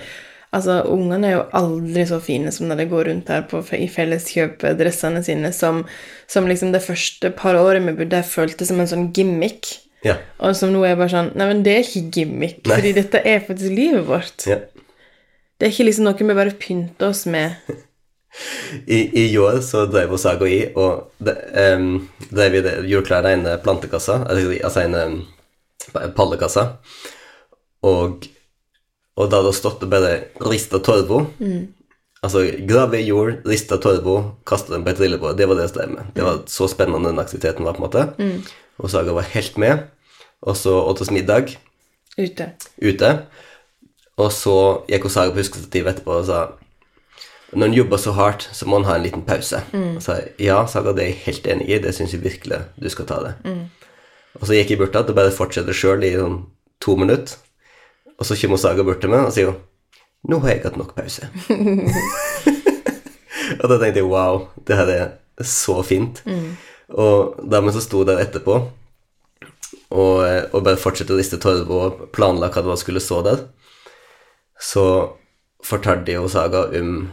[0.53, 3.89] altså, ungene er jo aldri så fine som når de går rundt her på, i
[3.89, 5.85] felleskjøp-dressene sine, som,
[6.27, 9.75] som liksom det første par året vi bodde her føltes som en sånn gimmick.
[10.05, 10.17] Ja.
[10.41, 12.79] Og som nå er bare sånn Nei, men det er ikke gimmick, Nei.
[12.79, 14.47] fordi dette er faktisk livet vårt.
[14.49, 14.63] ja.
[15.61, 17.53] Det er ikke liksom noe vi bare pynter oss med.
[18.87, 21.35] I, I år så drev oss Saga i, og det,
[21.77, 25.17] um, drev vi det, gjorde klar ene plantekassa, altså en em,
[26.15, 26.67] pallekassa,
[27.87, 28.29] og,
[29.19, 30.15] og da hadde det stått og bare
[30.47, 31.25] rista torvo,
[32.23, 34.17] altså grave i jord, rista torvo,
[34.47, 36.15] kaste den på et trillebår, det var det jeg drev med.
[36.15, 38.41] Det var så spennende den aktiviteten var på en måte,
[38.79, 39.89] og Saga var helt med,
[40.41, 41.57] og så åt oss middag.
[42.19, 42.51] Ute.
[42.83, 43.11] ute,
[44.21, 44.57] og så
[44.91, 46.41] gikk hun Saga på huskestativet etterpå og sa
[47.53, 49.59] når en jobber så hardt, så må en ha en liten pause.
[49.75, 52.89] Og sa ja, Saga, det er jeg helt enig i, det syns jeg virkelig du
[52.93, 53.35] skal ta det.
[54.39, 56.45] Og så gikk jeg bort til og bare fortsetter sjøl i sånn
[56.83, 57.35] to minutter.
[58.21, 59.59] Og så kommer Saga bort til meg og sier jo
[60.31, 61.31] nå har jeg hatt nok pause.
[63.61, 65.07] og da tenkte jeg wow, det her er
[65.47, 66.23] så fint.
[66.91, 68.59] Og da vi så sto der etterpå
[69.91, 73.47] og, og bare fortsette å riste torv og planla hva det var skulle stå der,
[74.61, 74.85] så
[75.67, 77.09] fortalte jo Saga om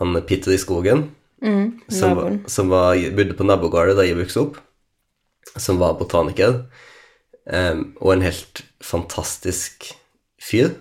[0.00, 1.08] han Pitter i skogen,
[1.88, 4.58] som, var, som var, bodde på nabogården da jeg vokste opp,
[5.60, 6.64] som var botaniker,
[7.44, 9.90] um, og en helt fantastisk
[10.42, 10.72] fyr,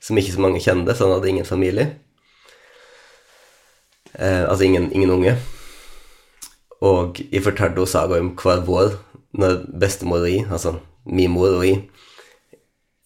[0.00, 1.90] som ikke så mange kjente, for han hadde ingen familie.
[4.16, 5.36] Uh, altså ingen, ingen unge.
[6.82, 8.96] Og jeg fortalte henne saga om hver vår
[9.38, 10.74] når bestemor og jeg, altså
[11.06, 11.84] min mor og jeg,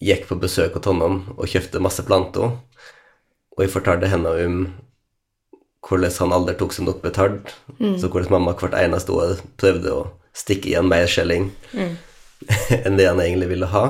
[0.03, 2.57] gikk på besøk hos Trondheim og kjøpte masse planter.
[3.57, 4.57] Og jeg fortalte henne om
[5.87, 7.53] hvordan han aldri tok seg nok betalt.
[7.79, 10.03] Så hvordan mamma hvert eneste år prøvde å
[10.37, 11.49] stikke igjen mer skjelling
[12.85, 13.85] enn det han egentlig ville ha.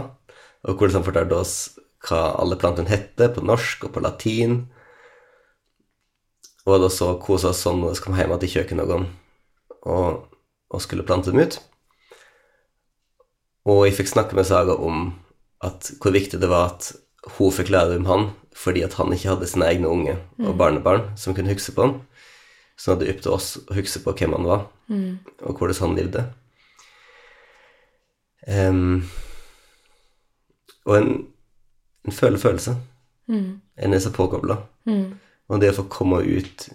[0.68, 1.56] Og hvordan han fortalte oss
[2.08, 4.60] hva alle plantene hette på norsk og på latin.
[6.68, 9.08] Og da så kosa oss sånn når vi kom hjem til kjøkkenhagen
[9.88, 10.28] og,
[10.70, 11.60] og skulle plante dem ut.
[13.68, 15.10] Og jeg fikk snakke med Saga om
[15.66, 16.92] at hvor viktig det var at
[17.38, 18.28] hun fikk lære om han
[18.58, 21.96] fordi at han ikke hadde sine egne unge og barnebarn som kunne huske på han.
[22.78, 24.66] Så det er opp til oss å huske på hvem han var,
[25.46, 26.26] og hvordan han levde.
[28.48, 29.08] Um,
[30.88, 31.10] og en,
[32.08, 32.76] en føler følelse.
[33.78, 34.60] En er så påkobla.
[35.48, 36.70] Og det å få komme ut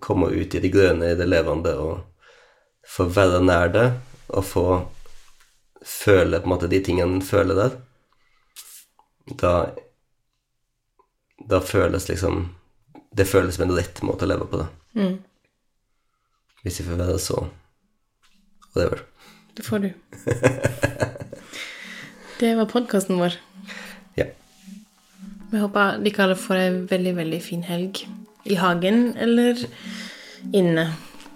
[0.00, 3.86] komme ut i det grønne, i det levende, og få være nær det,
[4.28, 4.64] og få
[5.84, 7.76] føle på en måte de tingene en føler der,
[9.40, 9.52] da
[11.46, 12.48] Da føles liksom
[13.14, 14.68] Det føles som en rett måte å leve på, det.
[16.62, 17.46] Hvis jeg får være så
[18.74, 19.00] whatever.
[19.56, 19.90] Det får du.
[22.38, 23.34] Det var podkasten vår.
[24.18, 24.26] Ja.
[25.50, 28.04] Vi håper dere alle får ei veldig, veldig fin helg.
[28.46, 29.58] I hagen eller
[30.54, 30.84] inne.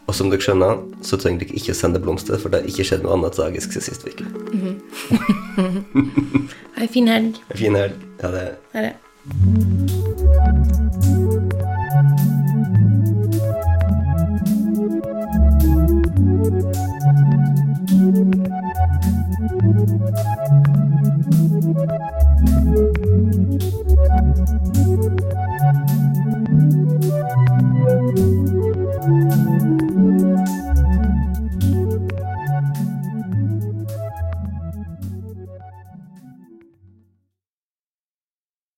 [0.07, 3.03] Og som dere skjønner, så trenger dere ikke sende blomster, for det har ikke skjedd
[3.07, 4.27] noe annet tragisk siden sist uke.
[6.83, 7.39] Ei fin helg.
[7.49, 7.99] En fin helg.
[8.23, 8.47] Ha det.
[8.75, 8.95] Ha det.
[9.25, 10.02] Thank you.